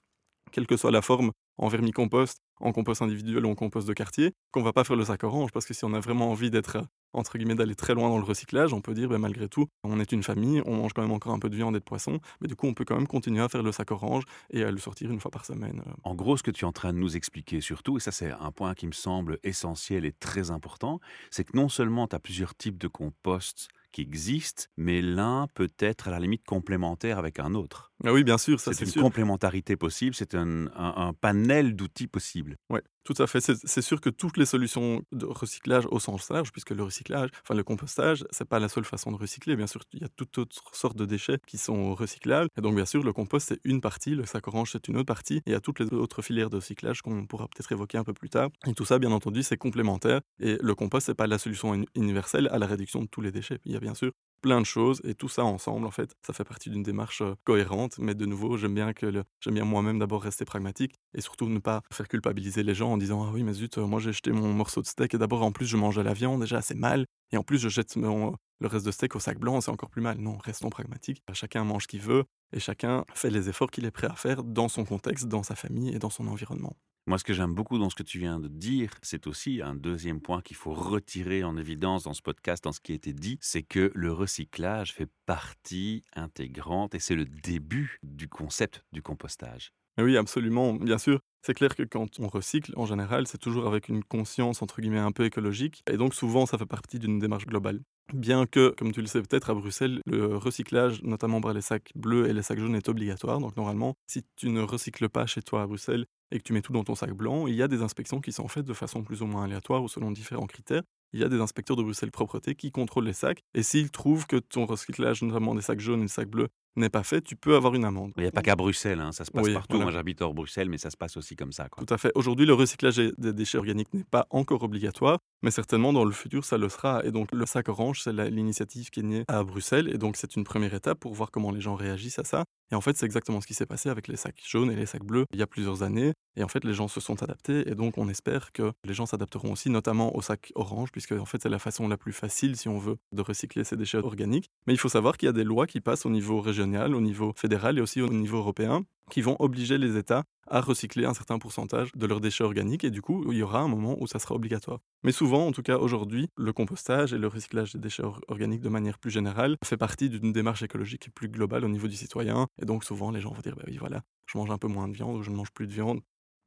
quelle 0.53 0.67
que 0.67 0.77
soit 0.77 0.91
la 0.91 1.03
forme, 1.03 1.33
en 1.59 1.69
vermicompost, 1.69 2.39
en 2.61 2.73
compost 2.73 3.03
individuel 3.03 3.47
ou 3.47 3.51
en 3.51 3.55
compost 3.55 3.87
de 3.87 3.93
quartier, 3.93 4.33
qu'on 4.51 4.63
va 4.63 4.73
pas 4.73 4.85
faire 4.85 4.97
le 4.97 5.05
sac 5.05 5.25
orange, 5.25 5.51
parce 5.53 5.67
que 5.67 5.75
si 5.75 5.85
on 5.85 5.93
a 5.95 6.01
vraiment 6.01 6.31
envie 6.31 6.51
d'être, 6.51 6.79
entre 7.13 7.39
guillemets, 7.39 7.55
d'aller 7.55 7.75
très 7.75 7.95
loin 7.95 8.09
dans 8.09 8.19
le 8.19 8.25
recyclage, 8.25 8.73
on 8.73 8.81
peut 8.81 8.95
dire, 8.95 9.09
ben, 9.09 9.19
malgré 9.19 9.49
tout, 9.49 9.67
on 9.85 9.99
est 10.01 10.13
une 10.13 10.23
famille, 10.23 10.63
on 10.67 10.77
mange 10.77 10.93
quand 10.93 11.03
même 11.03 11.13
encore 11.13 11.33
un 11.33 11.39
peu 11.39 11.49
de 11.49 11.57
viande 11.57 11.77
et 11.77 11.79
de 11.79 11.85
poisson, 11.85 12.21
mais 12.41 12.49
du 12.49 12.57
coup, 12.57 12.67
on 12.67 12.75
peut 12.75 12.85
quand 12.85 12.97
même 12.97 13.07
continuer 13.07 13.43
à 13.43 13.49
faire 13.49 13.63
le 13.63 13.73
sac 13.73 13.91
orange 13.91 14.25
et 14.51 14.65
à 14.65 14.71
le 14.71 14.79
sortir 14.79 15.11
une 15.11 15.21
fois 15.21 15.31
par 15.31 15.45
semaine. 15.45 15.83
Euh. 15.87 15.93
En 16.05 16.15
gros, 16.15 16.37
ce 16.37 16.43
que 16.43 16.51
tu 16.51 16.65
es 16.65 16.69
en 16.69 16.73
train 16.73 16.93
de 16.93 16.99
nous 16.99 17.17
expliquer 17.17 17.61
surtout, 17.61 17.97
et 17.97 18.01
ça 18.01 18.13
c'est 18.13 18.31
un 18.31 18.53
point 18.53 18.75
qui 18.75 18.87
me 18.87 18.93
semble 18.93 19.39
essentiel 19.45 20.05
et 20.05 20.13
très 20.13 20.51
important, 20.51 21.01
c'est 21.31 21.45
que 21.45 21.57
non 21.57 21.69
seulement 21.69 22.07
tu 22.07 22.17
as 22.17 22.21
plusieurs 22.21 22.55
types 22.55 22.79
de 22.79 22.89
compost 22.89 23.69
qui 23.93 24.03
existent, 24.03 24.65
mais 24.77 25.01
l'un 25.01 25.47
peut 25.55 25.71
être 25.79 26.09
à 26.09 26.11
la 26.11 26.21
limite 26.21 26.45
complémentaire 26.45 27.19
avec 27.19 27.39
un 27.39 27.55
autre. 27.55 27.93
Ah 28.05 28.13
oui, 28.13 28.25
bien 28.25 28.39
sûr, 28.39 28.61
ça 28.61 28.73
c'est 28.73 28.95
une 28.95 29.03
complémentarité 29.03 29.77
possible, 29.77 30.15
c'est 30.15 30.35
un, 30.35 30.67
un, 30.77 31.13
panel 31.15 31.75
d'outils 31.75 32.09
possibles. 32.09 32.57
Oui, 32.69 32.81
tout 33.05 33.15
à 33.19 33.27
fait. 33.27 33.41
C'est 33.41 33.83
sûr 33.83 34.01
que 34.01 34.11
toutes 34.11 34.37
les 34.37 34.45
solutions 34.45 35.03
de 35.13 35.25
recyclage 35.25 35.87
au 35.91 35.99
sens 35.99 36.29
large, 36.29 36.53
puisque 36.53 36.71
le 36.71 36.83
recyclage, 36.83 37.31
enfin 37.43 37.55
le 37.55 37.65
compostage, 37.65 38.25
c'est 38.31 38.49
pas 38.49 38.59
la 38.59 38.69
seule 38.69 38.85
façon 38.85 39.13
de 39.13 39.17
recycler. 39.17 39.57
Bien 39.57 39.67
sûr, 39.67 39.83
il 39.93 40.03
y 40.03 40.05
a 40.05 40.09
toutes 40.15 40.37
autres 40.39 40.75
sortes 40.75 40.97
de 40.97 41.07
déchets 41.07 41.39
qui 41.47 41.57
sont 41.57 41.95
recyclables. 41.95 42.49
Et 42.59 42.61
donc, 42.61 42.75
bien 42.75 42.85
sûr, 42.85 43.03
le 43.03 43.13
compost, 43.15 43.49
c'est 43.49 43.61
une 43.65 43.81
partie, 43.81 44.15
le 44.15 44.27
sac 44.27 44.47
orange, 44.47 44.73
c'est 44.73 44.89
une 44.89 44.97
autre 44.97 45.07
partie. 45.07 45.37
Et 45.39 45.43
il 45.47 45.53
y 45.53 45.57
a 45.57 45.61
toutes 45.61 45.81
les 45.81 45.93
autres 45.95 46.21
filières 46.21 46.51
de 46.51 46.57
recyclage 46.57 47.01
qu'on 47.01 47.27
pourra 47.27 47.49
peut-être 47.49 47.73
évoquer 47.73 47.97
un 47.97 48.05
peu 48.05 48.13
plus 48.13 48.29
tard. 48.29 48.51
Et 48.67 48.75
tout 48.75 48.85
ça, 48.85 48.99
bien 48.99 49.13
entendu, 49.13 49.43
c'est 49.43 49.57
complémentaire. 49.57 50.21
Et 50.39 50.59
le 50.61 50.75
compost, 50.75 51.07
c'est 51.07 51.15
pas 51.15 51.27
la 51.27 51.39
solution 51.39 51.83
universelle 51.95 52.49
à 52.53 52.59
la 52.59 52.67
réduction 52.67 53.01
de 53.03 53.07
tous 53.07 53.23
les 53.23 53.33
déchets. 53.33 53.59
Il 53.65 53.73
y 53.73 53.77
a 53.77 53.81
bien 53.81 53.95
sûr 53.95 54.13
plein 54.41 54.61
de 54.61 54.67
choses 54.67 55.01
et 55.05 55.15
tout 55.15 55.29
ça 55.29 55.45
ensemble 55.45 55.87
en 55.87 55.91
fait 55.91 56.15
ça 56.27 56.33
fait 56.33 56.45
partie 56.45 56.71
d'une 56.71 56.83
démarche 56.83 57.23
cohérente. 57.45 57.99
Mais 57.99 58.15
de 58.15 58.27
nouveau 58.27 58.57
j'aime 58.57 58.75
bien 58.75 58.93
que 58.93 59.11
j'aime 59.41 59.55
bien 59.55 59.65
moi-même 59.65 59.99
d'abord 59.99 60.23
rester 60.23 60.45
pragmatique 60.45 60.95
et 61.15 61.21
surtout 61.21 61.49
ne 61.49 61.59
pas 61.59 61.83
faire 61.93 62.09
culpabiliser 62.09 62.63
les 62.63 62.75
gens 62.75 62.93
en 62.93 62.97
disant 62.97 63.25
ah 63.25 63.31
oui 63.33 63.43
mais 63.43 63.53
zut 63.53 63.79
moi 63.79 64.01
j'ai 64.01 64.13
jeté 64.13 64.33
mon 64.33 64.53
morceau 64.53 64.83
de 64.83 64.87
steak 64.87 65.15
et 65.15 65.19
d'abord 65.19 65.43
en 65.43 65.53
plus 65.53 65.67
je 65.67 65.77
mange 65.77 65.99
la 65.99 66.13
viande 66.13 66.41
déjà 66.41 66.63
c'est 66.63 66.75
mal 66.75 67.07
et 67.33 67.37
en 67.37 67.43
plus 67.43 67.59
je 67.59 67.69
jette 67.69 67.97
le 67.97 68.69
reste 68.69 68.87
de 68.87 68.91
steak 68.91 69.17
au 69.17 69.21
sac 69.21 69.39
blanc 69.39 69.61
c'est 69.61 69.71
encore 69.71 69.91
plus 69.91 70.03
mal. 70.03 70.19
Non 70.19 70.37
restons 70.39 70.71
pragmatiques. 70.71 71.23
Chacun 71.33 71.65
mange 71.65 71.85
ce 71.85 71.89
qu'il 71.89 72.01
veut 72.01 72.25
et 72.53 72.61
chacun 72.61 73.05
fait 73.15 73.31
les 73.31 73.49
efforts 73.49 73.71
qu'il 73.71 73.85
est 73.85 73.91
prêt 73.91 74.07
à 74.07 74.15
faire 74.15 74.45
dans 74.45 74.69
son 74.69 74.85
contexte 74.85 75.27
dans 75.27 75.43
sa 75.43 75.55
famille 75.55 75.95
et 75.95 75.99
dans 75.99 76.11
son 76.11 76.27
environnement 76.29 76.77
moi, 77.07 77.19
ce 77.19 77.25
que 77.25 77.35
j'aime 77.35 77.55
beaucoup 77.55 77.79
dans 77.79 77.89
ce 77.89 77.95
que 77.95 78.03
tu 78.03 78.19
viens 78.19 78.41
de 78.41 78.49
dire, 78.49 78.91
c'est 79.03 79.29
aussi 79.29 79.63
un 79.63 79.77
deuxième 79.77 80.21
point 80.21 80.43
qu'il 80.43 80.57
faut 80.57 80.75
retirer 80.75 81.45
en 81.45 81.57
évidence 81.57 82.03
dans 82.03 82.15
ce 82.15 82.23
podcast, 82.23 82.65
dans 82.65 82.73
ce 82.73 82.81
qui 82.81 82.93
a 82.93 82.95
été 82.97 83.13
dit, 83.13 83.39
c'est 83.41 83.63
que 83.63 83.93
le 83.95 84.13
recyclage 84.13 84.93
fait 84.93 85.09
partie 85.25 86.03
intégrante 86.15 86.97
et 86.97 86.99
c'est 86.99 87.15
le 87.15 87.25
début 87.25 88.01
du 88.03 88.29
concept 88.29 88.85
du 88.91 89.03
compostage. 89.03 89.73
Oui, 89.99 90.17
absolument. 90.17 90.75
Bien 90.75 90.99
sûr, 90.99 91.21
c'est 91.43 91.55
clair 91.55 91.75
que 91.75 91.83
quand 91.83 92.21
on 92.21 92.29
recycle, 92.29 92.73
en 92.77 92.85
général, 92.85 93.27
c'est 93.27 93.39
toujours 93.39 93.67
avec 93.67 93.89
une 93.89 94.05
conscience, 94.05 94.61
entre 94.61 94.81
guillemets, 94.81 94.99
un 94.99 95.13
peu 95.13 95.25
écologique. 95.25 95.83
Et 95.91 95.97
donc, 95.97 96.15
souvent, 96.15 96.45
ça 96.45 96.59
fait 96.59 96.67
partie 96.67 96.99
d'une 96.99 97.19
démarche 97.19 97.47
globale. 97.47 97.81
Bien 98.13 98.47
que, 98.47 98.75
comme 98.77 98.93
tu 98.93 99.01
le 99.01 99.07
sais 99.07 99.23
peut-être, 99.23 99.49
à 99.51 99.55
Bruxelles, 99.55 100.01
le 100.07 100.37
recyclage, 100.37 101.03
notamment 101.03 101.41
par 101.41 101.55
les 101.55 101.63
sacs 101.63 101.91
bleus 101.95 102.29
et 102.29 102.35
les 102.35 102.43
sacs 102.43 102.59
jaunes, 102.59 102.77
est 102.77 102.89
obligatoire. 102.91 103.41
Donc, 103.41 103.57
normalement, 103.57 103.95
si 104.07 104.23
tu 104.37 104.51
ne 104.51 104.61
recycles 104.61 105.09
pas 105.09 105.25
chez 105.27 105.41
toi 105.43 105.63
à 105.63 105.67
Bruxelles, 105.67 106.05
et 106.33 106.39
que 106.39 106.43
tu 106.43 106.53
mets 106.53 106.61
tout 106.63 106.73
dans 106.73 106.83
ton 106.85 106.97
sac 106.97 107.13
blanc, 107.13 107.47
il 107.47 107.55
y 107.55 107.63
a 107.63 107.69
des 107.69 107.83
inspections 107.83 108.21
qui 108.21 108.33
sont 108.33 108.49
faites 108.49 108.65
de 108.65 108.75
façon 108.75 109.05
plus 109.05 109.23
ou 109.23 109.27
moins 109.27 109.45
aléatoire 109.45 109.83
ou 109.85 109.89
selon 109.89 110.11
différents 110.11 110.47
critères. 110.47 110.83
Il 111.13 111.21
y 111.21 111.25
a 111.25 111.29
des 111.29 111.41
inspecteurs 111.41 111.77
de 111.77 111.85
Bruxelles 111.85 112.11
Propreté 112.11 112.57
qui 112.57 112.73
contrôlent 112.73 113.05
les 113.05 113.13
sacs 113.13 113.43
et 113.55 113.63
s'ils 113.63 113.93
trouvent 113.93 114.27
que 114.27 114.37
ton 114.37 114.67
recyclage, 114.67 115.23
notamment 115.23 115.55
des 115.55 115.63
sacs 115.63 115.79
jaunes 115.79 116.01
et 116.01 116.07
des 116.07 116.09
sacs 116.09 116.29
bleus, 116.29 116.49
n'est 116.77 116.89
pas 116.89 117.03
fait, 117.03 117.21
tu 117.23 117.37
peux 117.37 117.57
avoir 117.57 117.75
une 117.75 117.85
amende. 117.85 118.13
Il 118.17 118.23
n'y 118.23 118.29
a 118.29 118.33
pas 118.33 118.43
qu'à 118.43 118.57
Bruxelles, 118.57 119.01
hein, 119.01 119.13
ça 119.13 119.25
se 119.25 119.31
passe 119.31 119.49
partout. 119.51 119.81
Moi, 119.81 119.93
j'habite 119.93 120.21
hors 120.23 120.35
Bruxelles, 120.35 120.69
mais 120.69 120.79
ça 120.79 120.91
se 120.91 120.97
passe 120.97 121.17
aussi 121.17 121.37
comme 121.37 121.53
ça. 121.53 121.69
Tout 121.77 121.93
à 121.93 121.99
fait. 121.99 122.13
Aujourd'hui, 122.15 122.47
le 122.47 122.55
recyclage 122.55 122.97
des 122.97 123.33
déchets 123.33 123.59
organiques 123.59 123.93
n'est 123.95 124.05
pas 124.05 124.27
encore 124.31 124.63
obligatoire, 124.63 125.19
mais 125.43 125.51
certainement 125.51 125.93
dans 125.93 126.05
le 126.05 126.13
futur, 126.13 126.45
ça 126.45 126.59
le 126.59 126.69
sera. 126.69 127.05
Et 127.05 127.11
donc, 127.11 127.33
le 127.33 127.47
sac 127.47 127.69
orange, 127.69 128.03
c'est 128.03 128.13
l'initiative 128.13 128.91
qui 128.91 129.01
est 129.01 129.05
née 129.05 129.25
à 129.29 129.43
Bruxelles, 129.43 129.89
et 129.93 129.99
donc 129.99 130.17
c'est 130.17 130.37
une 130.37 130.45
première 130.45 130.75
étape 130.75 131.01
pour 131.01 131.15
voir 131.15 131.31
comment 131.31 131.51
les 131.51 131.61
gens 131.61 131.75
réagissent 131.75 132.19
à 132.19 132.25
ça. 132.25 132.45
Et 132.73 132.75
en 132.75 132.81
fait, 132.81 132.97
c'est 132.97 133.07
exactement 133.07 133.41
ce 133.41 133.47
qui 133.47 133.55
s'est 133.55 133.67
passé 133.67 133.89
avec 133.89 134.09
les 134.09 134.17
sacs 134.17 134.41
jaunes 134.47 134.71
et 134.71 134.77
les 134.77 134.87
sacs 134.87 135.05
bleus 135.05 135.25
il 135.33 135.39
y 135.39 135.43
a 135.43 135.47
plusieurs 135.47 135.83
années. 135.83 136.13
Et 136.37 136.45
en 136.45 136.49
fait, 136.49 136.65
les 136.65 136.75
gens 136.75 136.89
se 136.89 137.01
sont 137.01 137.23
adaptés, 137.23 137.69
et 137.69 137.75
donc 137.75 137.99
on 137.99 138.09
espère 138.09 138.53
que 138.53 138.73
les 138.85 138.95
gens 138.95 139.07
s'adapteront 139.07 139.53
aussi, 139.53 139.71
notamment 139.71 140.15
au 140.17 140.23
sac 140.23 140.53
orange, 140.55 140.93
puisque 140.93 141.13
en 141.13 141.25
fait, 141.25 141.43
c'est 141.43 141.49
la 141.49 141.59
façon 141.59 141.89
la 141.89 141.97
plus 141.97 142.13
facile, 142.13 142.57
si 142.57 142.69
on 142.69 142.79
veut, 142.79 142.97
de 143.13 143.23
recycler 143.23 143.65
ces 143.65 143.77
déchets 143.77 143.99
organiques. 143.99 144.51
Mais 144.67 144.75
il 144.75 144.79
faut 144.79 144.89
savoir 144.89 145.17
qu'il 145.17 145.27
y 145.27 145.31
a 145.31 145.33
des 145.33 145.45
lois 145.45 145.67
qui 145.67 145.81
passent 145.81 146.07
au 146.07 146.11
niveau 146.11 146.41
régional, 146.41 146.95
au 146.95 147.01
niveau 147.01 147.33
fédéral 147.37 147.79
et 147.79 147.81
aussi 147.81 148.01
au 148.01 148.09
niveau 148.09 148.39
européen 148.39 148.85
qui 149.11 149.23
vont 149.23 149.37
obliger 149.39 149.79
les 149.79 149.97
États 149.97 150.25
à 150.49 150.61
recycler 150.61 151.05
un 151.05 151.15
certain 151.15 151.39
pourcentage 151.39 151.91
de 151.95 152.07
leurs 152.07 152.21
déchets 152.21 152.45
organiques 152.45 152.85
et 152.85 152.91
du 152.91 153.03
coup, 153.03 153.25
il 153.33 153.39
y 153.39 153.43
aura 153.43 153.61
un 153.61 153.69
moment 153.69 153.97
où 154.01 154.07
ça 154.07 154.19
sera 154.19 154.35
obligatoire. 154.35 154.81
Mais 155.03 155.13
souvent, 155.13 155.47
en 155.47 155.53
tout 155.53 155.63
cas 155.63 155.79
aujourd'hui, 155.79 156.29
le 156.37 156.53
compostage 156.53 157.13
et 157.13 157.19
le 157.19 157.27
recyclage 157.27 157.73
des 157.73 157.81
déchets 157.81 158.05
organiques 158.29 158.61
de 158.61 158.69
manière 158.69 158.99
plus 158.99 159.11
générale 159.11 159.57
fait 159.65 159.77
partie 159.77 160.09
d'une 160.09 160.33
démarche 160.33 160.63
écologique 160.63 161.11
plus 161.15 161.29
globale 161.29 161.65
au 161.65 161.69
niveau 161.69 161.89
du 161.89 161.97
citoyen. 161.97 162.47
Et 162.61 162.65
donc 162.65 162.85
souvent, 162.85 163.11
les 163.11 163.21
gens 163.21 163.33
vont 163.33 163.43
dire, 163.43 163.57
bah 163.57 163.65
oui, 163.67 163.77
voilà, 163.77 164.03
je 164.27 164.39
mange 164.39 164.51
un 164.51 164.59
peu 164.59 164.69
moins 164.69 164.89
de 164.89 164.95
viande 164.95 165.17
ou 165.17 165.23
je 165.23 165.31
ne 165.31 165.37
mange 165.37 165.51
plus 165.51 165.67
de 165.67 165.73
viande. 165.73 166.01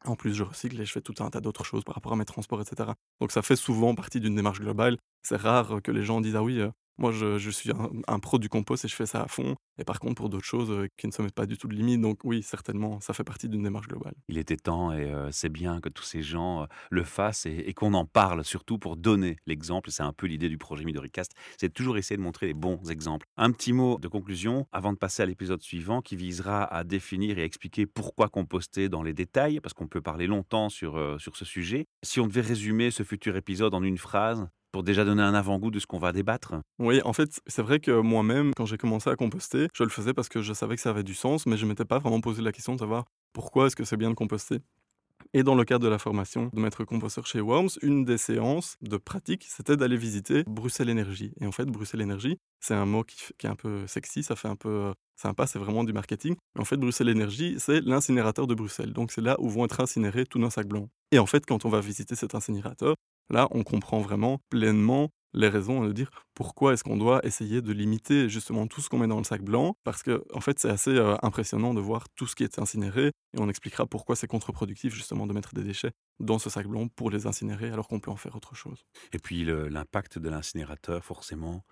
En 0.05 0.15
plus, 0.15 0.33
je 0.33 0.43
recycle 0.43 0.79
et 0.79 0.85
je 0.85 0.91
fais 0.91 1.01
tout 1.01 1.15
un 1.23 1.29
tas 1.29 1.41
d'autres 1.41 1.65
choses 1.65 1.83
par 1.83 1.95
rapport 1.95 2.13
à 2.13 2.15
mes 2.15 2.25
transports, 2.25 2.62
etc. 2.62 2.91
Donc 3.19 3.31
ça 3.31 3.41
fait 3.41 3.55
souvent 3.55 3.95
partie 3.95 4.19
d'une 4.19 4.35
démarche 4.35 4.59
globale. 4.62 4.97
C'est 5.23 5.35
rare 5.35 5.81
que 5.83 5.91
les 5.91 6.03
gens 6.03 6.21
disent, 6.21 6.35
ah 6.35 6.43
oui, 6.43 6.59
euh, 6.59 6.69
moi, 6.99 7.12
je, 7.12 7.49
suis 7.49 7.71
un, 8.07 8.19
pro 8.19 8.38
du 8.39 8.49
compost 8.49 8.83
et 8.83 8.88
je 8.89 8.95
fais 8.95 9.05
ça 9.05 9.23
à 9.23 9.27
fond. 9.27 9.55
Et 9.77 9.85
par 9.85 9.99
contre, 9.99 10.15
pour 10.15 10.29
d'autres 10.29 10.45
choses 10.45 10.69
euh, 10.69 10.88
qui 10.97 11.07
ne 11.07 11.13
se 11.13 11.21
mettent 11.21 11.33
pas 11.33 11.45
du 11.45 11.57
tout 11.57 11.69
de 11.69 11.73
limite, 11.73 12.01
donc 12.01 12.19
oui, 12.25 12.43
certainement, 12.43 12.99
ça 12.99 13.13
fait 13.13 13.23
partie 13.23 13.47
d'une 13.47 13.63
démarche 13.63 13.88
globale. 13.88 14.13
Il 14.27 14.38
était 14.38 14.57
temps 14.57 14.91
et 14.91 15.05
euh, 15.05 15.31
c'est 15.31 15.47
bien 15.47 15.79
que 15.79 15.88
tous 15.88 16.03
ces 16.03 16.21
gens 16.21 16.63
euh, 16.63 16.65
le 16.91 17.03
fassent 17.05 17.45
et, 17.45 17.73
qu'on 17.73 17.93
en 17.93 18.05
parle, 18.05 18.43
surtout 18.43 18.77
pour 18.77 18.97
donner 18.97 19.38
l'exemple. 19.47 19.91
C'est 19.91 20.03
un 20.03 20.12
peu 20.12 20.27
l'idée 20.27 20.49
du 20.49 20.57
projet 20.57 20.83
Midoricast, 20.83 21.31
c'est 21.57 21.73
toujours 21.73 21.97
essayer 21.97 22.17
de 22.17 22.21
montrer 22.21 22.47
les 22.47 22.53
bons 22.53 22.81
exemples. 22.89 23.25
Un 23.38 23.51
petit 23.51 23.71
mot 23.71 23.97
de 23.97 24.09
conclusion 24.09 24.67
avant 24.73 24.91
de 24.91 24.97
passer 24.97 25.23
à 25.23 25.25
l'épisode 25.25 25.62
suivant 25.62 26.01
qui 26.01 26.17
visera 26.17 26.65
à 26.65 26.83
définir 26.83 27.39
et 27.39 27.43
expliquer 27.43 27.85
pourquoi 27.85 28.27
composter 28.27 28.89
dans 28.89 29.03
les 29.03 29.13
détails, 29.13 29.62
parce 29.62 29.73
qu'on 29.73 29.88
peut 29.88 30.01
parler 30.01 30.27
longtemps 30.27 30.67
sur, 30.67 31.17
sur 31.19 31.38
ce 31.38 31.45
sujet. 31.45 31.88
Si 32.03 32.19
on 32.19 32.27
devait 32.27 32.41
résumer 32.41 32.91
ce 32.91 33.03
futur 33.03 33.38
épisode 33.38 33.73
en 33.73 33.83
une 33.83 33.97
phrase, 33.97 34.49
pour 34.71 34.84
déjà 34.84 35.05
donner 35.05 35.23
un 35.23 35.34
avant-goût 35.34 35.71
de 35.71 35.79
ce 35.79 35.88
qu'on 35.88 35.99
va 35.99 36.12
débattre? 36.12 36.55
Oui, 36.79 37.01
en 37.03 37.13
fait, 37.13 37.39
c'est 37.47 37.62
vrai 37.62 37.79
que 37.79 37.91
moi-même, 37.91 38.53
quand 38.55 38.65
j'ai 38.65 38.77
commencé 38.77 39.10
à 39.10 39.15
composter, 39.15 39.67
je 39.73 39.84
le 39.84 39.89
faisais 39.89 40.13
parce 40.13 40.29
que 40.29 40.41
je 40.41 40.53
savais 40.53 40.75
que 40.75 40.82
ça 40.82 40.89
avait 40.89 41.03
du 41.03 41.15
sens, 41.15 41.45
mais 41.45 41.58
je 41.58 41.65
ne 41.65 41.69
m'étais 41.69 41.86
pas 41.86 41.99
vraiment 41.99 42.21
posé 42.21 42.41
la 42.41 42.51
question 42.51 42.73
de 42.73 42.79
savoir 42.79 43.05
pourquoi 43.34 43.67
est-ce 43.67 43.75
que 43.75 43.84
c'est 43.84 43.97
bien 43.97 44.10
de 44.10 44.15
composter. 44.15 44.60
Et 45.34 45.43
dans 45.43 45.55
le 45.55 45.63
cadre 45.63 45.84
de 45.84 45.89
la 45.89 45.99
formation 45.99 46.49
de 46.53 46.60
maître 46.60 46.84
composteur 46.84 47.27
chez 47.27 47.39
Worms, 47.39 47.69
une 47.82 48.03
des 48.03 48.17
séances 48.17 48.77
de 48.82 48.97
pratique, 48.97 49.45
c'était 49.47 49.77
d'aller 49.77 49.97
visiter 49.97 50.43
Bruxelles 50.47 50.89
Énergie. 50.89 51.34
Et 51.39 51.45
en 51.45 51.51
fait, 51.51 51.65
Bruxelles 51.65 52.01
Énergie, 52.01 52.39
c'est 52.60 52.73
un 52.73 52.86
mot 52.86 53.03
qui, 53.03 53.17
qui, 53.38 53.45
est 53.45 53.49
un 53.49 53.55
peu 53.55 53.86
sexy, 53.86 54.23
ça 54.23 54.36
fait 54.36 54.47
un 54.47 54.55
peu 54.55 54.69
euh, 54.69 54.93
sympa, 55.15 55.45
c'est 55.45 55.60
vraiment 55.60 55.84
du 55.84 55.93
marketing. 55.93 56.36
En 56.58 56.65
fait, 56.65 56.77
Bruxelles 56.77 57.10
Énergie, 57.10 57.55
c'est 57.60 57.82
l'incinérateur 57.82 58.47
de 58.47 58.55
Bruxelles. 58.55 58.93
Donc 58.93 59.12
c'est 59.12 59.21
là 59.21 59.36
où 59.39 59.49
vont 59.49 59.65
être 59.65 59.79
incinérés 59.82 60.25
tous 60.25 60.39
nos 60.39 60.49
sacs 60.49 60.67
blancs. 60.67 60.89
Et 61.12 61.19
en 61.19 61.25
fait, 61.25 61.45
quand 61.45 61.63
on 61.65 61.69
va 61.69 61.79
visiter 61.79 62.15
cet 62.15 62.34
incinérateur, 62.34 62.95
Là, 63.29 63.47
on 63.51 63.63
comprend 63.63 63.99
vraiment 63.99 64.39
pleinement 64.49 65.09
les 65.33 65.47
raisons 65.47 65.85
de 65.85 65.93
dire 65.93 66.09
pourquoi 66.33 66.73
est-ce 66.73 66.83
qu'on 66.83 66.97
doit 66.97 67.23
essayer 67.23 67.61
de 67.61 67.71
limiter 67.71 68.29
justement 68.29 68.67
tout 68.67 68.81
ce 68.81 68.89
qu'on 68.89 68.97
met 68.97 69.07
dans 69.07 69.17
le 69.17 69.23
sac 69.23 69.43
blanc, 69.43 69.75
parce 69.83 70.01
que 70.01 70.23
en 70.33 70.41
fait 70.41 70.57
c'est 70.59 70.69
assez 70.69 70.95
euh, 70.95 71.15
impressionnant 71.21 71.73
de 71.73 71.81
voir 71.81 72.09
tout 72.15 72.25
ce 72.25 72.35
qui 72.35 72.43
est 72.43 72.57
incinéré, 72.59 73.07
et 73.07 73.39
on 73.39 73.49
expliquera 73.49 73.85
pourquoi 73.85 74.15
c'est 74.15 74.27
contre-productif 74.27 74.93
justement 74.93 75.27
de 75.27 75.33
mettre 75.33 75.53
des 75.53 75.63
déchets 75.63 75.91
dans 76.19 76.39
ce 76.39 76.49
sac 76.49 76.67
blanc 76.67 76.87
pour 76.87 77.11
les 77.11 77.27
incinérer 77.27 77.69
alors 77.69 77.87
qu'on 77.87 77.99
peut 77.99 78.11
en 78.11 78.15
faire 78.15 78.35
autre 78.35 78.55
chose. 78.55 78.85
Et 79.13 79.19
puis 79.19 79.45
l'impact 79.45 80.17
de 80.17 80.29
l'incinérateur 80.29 81.03
forcément 81.03 81.63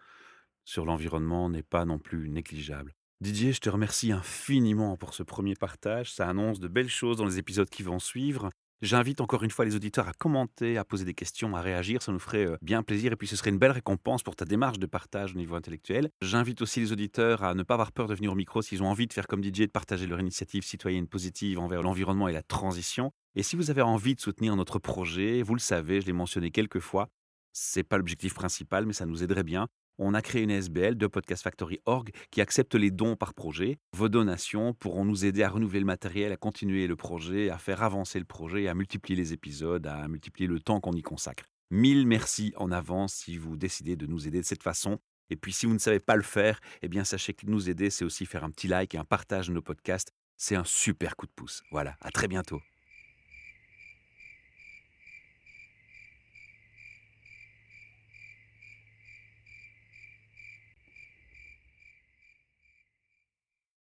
sur 0.64 0.86
l'environnement 0.86 1.50
n'est 1.50 1.64
pas 1.64 1.86
non 1.86 1.98
plus 1.98 2.30
négligeable. 2.30 2.94
Didier, 3.20 3.52
je 3.52 3.60
te 3.60 3.70
remercie 3.70 4.12
infiniment 4.12 4.96
pour 4.96 5.16
ce 5.16 5.24
premier 5.24 5.56
partage. 5.56 6.14
Ça 6.14 6.30
annonce 6.30 6.60
de 6.60 6.68
belles 6.68 6.90
choses 6.90 7.18
dans 7.18 7.26
les 7.26 7.40
épisodes 7.40 7.70
qui 7.70 7.82
vont 7.82 7.98
suivre. 7.98 8.52
J'invite 8.84 9.22
encore 9.22 9.42
une 9.42 9.50
fois 9.50 9.66
les 9.66 9.76
auditeurs 9.76 10.08
à 10.08 10.14
commenter, 10.14 10.78
à 10.78 10.86
poser 10.86 11.04
des 11.04 11.16
questions, 11.16 11.56
à 11.56 11.62
réagir. 11.62 12.04
Ça 12.04 12.12
nous 12.12 12.20
ferait 12.20 12.46
euh, 12.46 12.58
bien 12.62 12.84
plaisir 12.84 13.12
et 13.12 13.16
puis 13.16 13.28
ce 13.28 13.36
serait 13.36 13.50
une 13.50 13.58
belle 13.58 13.72
récompense 13.72 14.22
pour 14.22 14.36
ta 14.36 14.46
démarche 14.46 14.78
de 14.78 14.86
partage 14.86 15.34
au 15.34 15.38
niveau 15.38 15.56
intellectuel. 15.56 16.12
J'invite 16.22 16.62
aussi 16.62 16.80
les 16.80 16.92
auditeurs 16.92 17.44
à 17.44 17.56
ne 17.56 17.64
pas 17.64 17.74
avoir 17.74 17.92
peur 17.92 18.08
de 18.08 18.14
venir 18.14 18.32
au 18.32 18.36
micro 18.36 18.62
s'ils 18.62 18.84
ont 18.84 18.88
envie 18.88 19.08
de 19.08 19.14
faire 19.14 19.26
comme 19.26 19.44
DJ, 19.44 19.62
de 19.62 19.66
partager 19.66 20.06
leur 20.06 20.20
initiative 20.20 20.64
citoyenne 20.64 21.08
positive 21.08 21.58
envers 21.58 21.82
l'environnement 21.82 22.28
et 22.28 22.34
la 22.34 22.44
transition. 22.44 23.12
Et 23.34 23.42
si 23.42 23.56
vous 23.56 23.72
avez 23.72 23.82
envie 23.82 24.14
de 24.14 24.22
soutenir 24.22 24.56
notre 24.56 24.78
projet, 24.78 25.42
vous 25.42 25.56
le 25.56 25.60
savez, 25.60 26.02
je 26.02 26.06
l'ai 26.06 26.14
mentionné 26.14 26.52
quelques 26.52 26.80
fois, 26.80 27.10
c'est 27.54 27.84
pas 27.84 27.98
l'objectif 27.98 28.36
principal, 28.36 28.86
mais 28.86 28.94
ça 28.94 29.08
nous 29.08 29.24
aiderait 29.24 29.44
bien 29.44 29.68
on 29.98 30.14
a 30.14 30.22
créé 30.22 30.44
une 30.44 30.52
SBL 30.52 30.96
de 30.96 31.08
Podcast 31.08 31.44
Factory 31.44 31.80
Org 31.86 32.12
qui 32.32 32.42
accepte 32.42 32.76
les 32.76 32.92
dons 32.92 33.16
par 33.16 33.34
projet. 33.34 33.80
Vos 33.94 34.10
donations 34.10 34.74
pourront 34.74 35.06
nous 35.06 35.26
aider 35.26 35.44
à 35.44 35.50
renouveler 35.50 35.80
le 35.80 35.86
matériel, 35.86 36.32
à 36.32 36.38
continuer 36.38 36.88
le 36.88 36.96
projet, 36.96 37.50
à 37.50 37.58
faire 37.58 37.84
avancer 37.84 38.20
le 38.20 38.26
projet, 38.26 38.68
à 38.68 38.74
multiplier 38.74 39.18
les 39.18 39.34
épisodes, 39.34 39.86
à 39.88 40.08
multiplier 40.08 40.48
le 40.48 40.60
temps 40.60 40.80
qu'on 40.80 40.94
y 40.94 41.02
consacre. 41.02 41.46
Mille 41.70 42.08
merci 42.08 42.54
en 42.58 42.72
avance 42.72 43.14
si 43.14 43.38
vous 43.38 43.58
décidez 43.58 43.96
de 43.96 44.06
nous 44.06 44.28
aider 44.28 44.40
de 44.40 44.46
cette 44.46 44.64
façon. 44.64 45.00
Et 45.30 45.36
puis 45.36 45.52
si 45.52 45.66
vous 45.66 45.74
ne 45.74 45.80
savez 45.80 46.00
pas 46.00 46.16
le 46.16 46.22
faire, 46.22 46.60
eh 46.82 46.88
bien 46.88 47.04
sachez 47.04 47.34
que 47.34 47.46
nous 47.46 47.70
aider, 47.70 47.90
c'est 47.90 48.06
aussi 48.06 48.26
faire 48.26 48.44
un 48.44 48.52
petit 48.52 48.68
like 48.68 48.96
et 48.96 48.98
un 48.98 49.04
partage 49.04 49.50
de 49.50 49.54
nos 49.54 49.62
podcasts. 49.62 50.12
C'est 50.38 50.56
un 50.56 50.64
super 50.64 51.16
coup 51.16 51.26
de 51.26 51.32
pouce. 51.36 51.64
Voilà, 51.72 51.98
à 52.02 52.12
très 52.12 52.28
bientôt. 52.28 52.62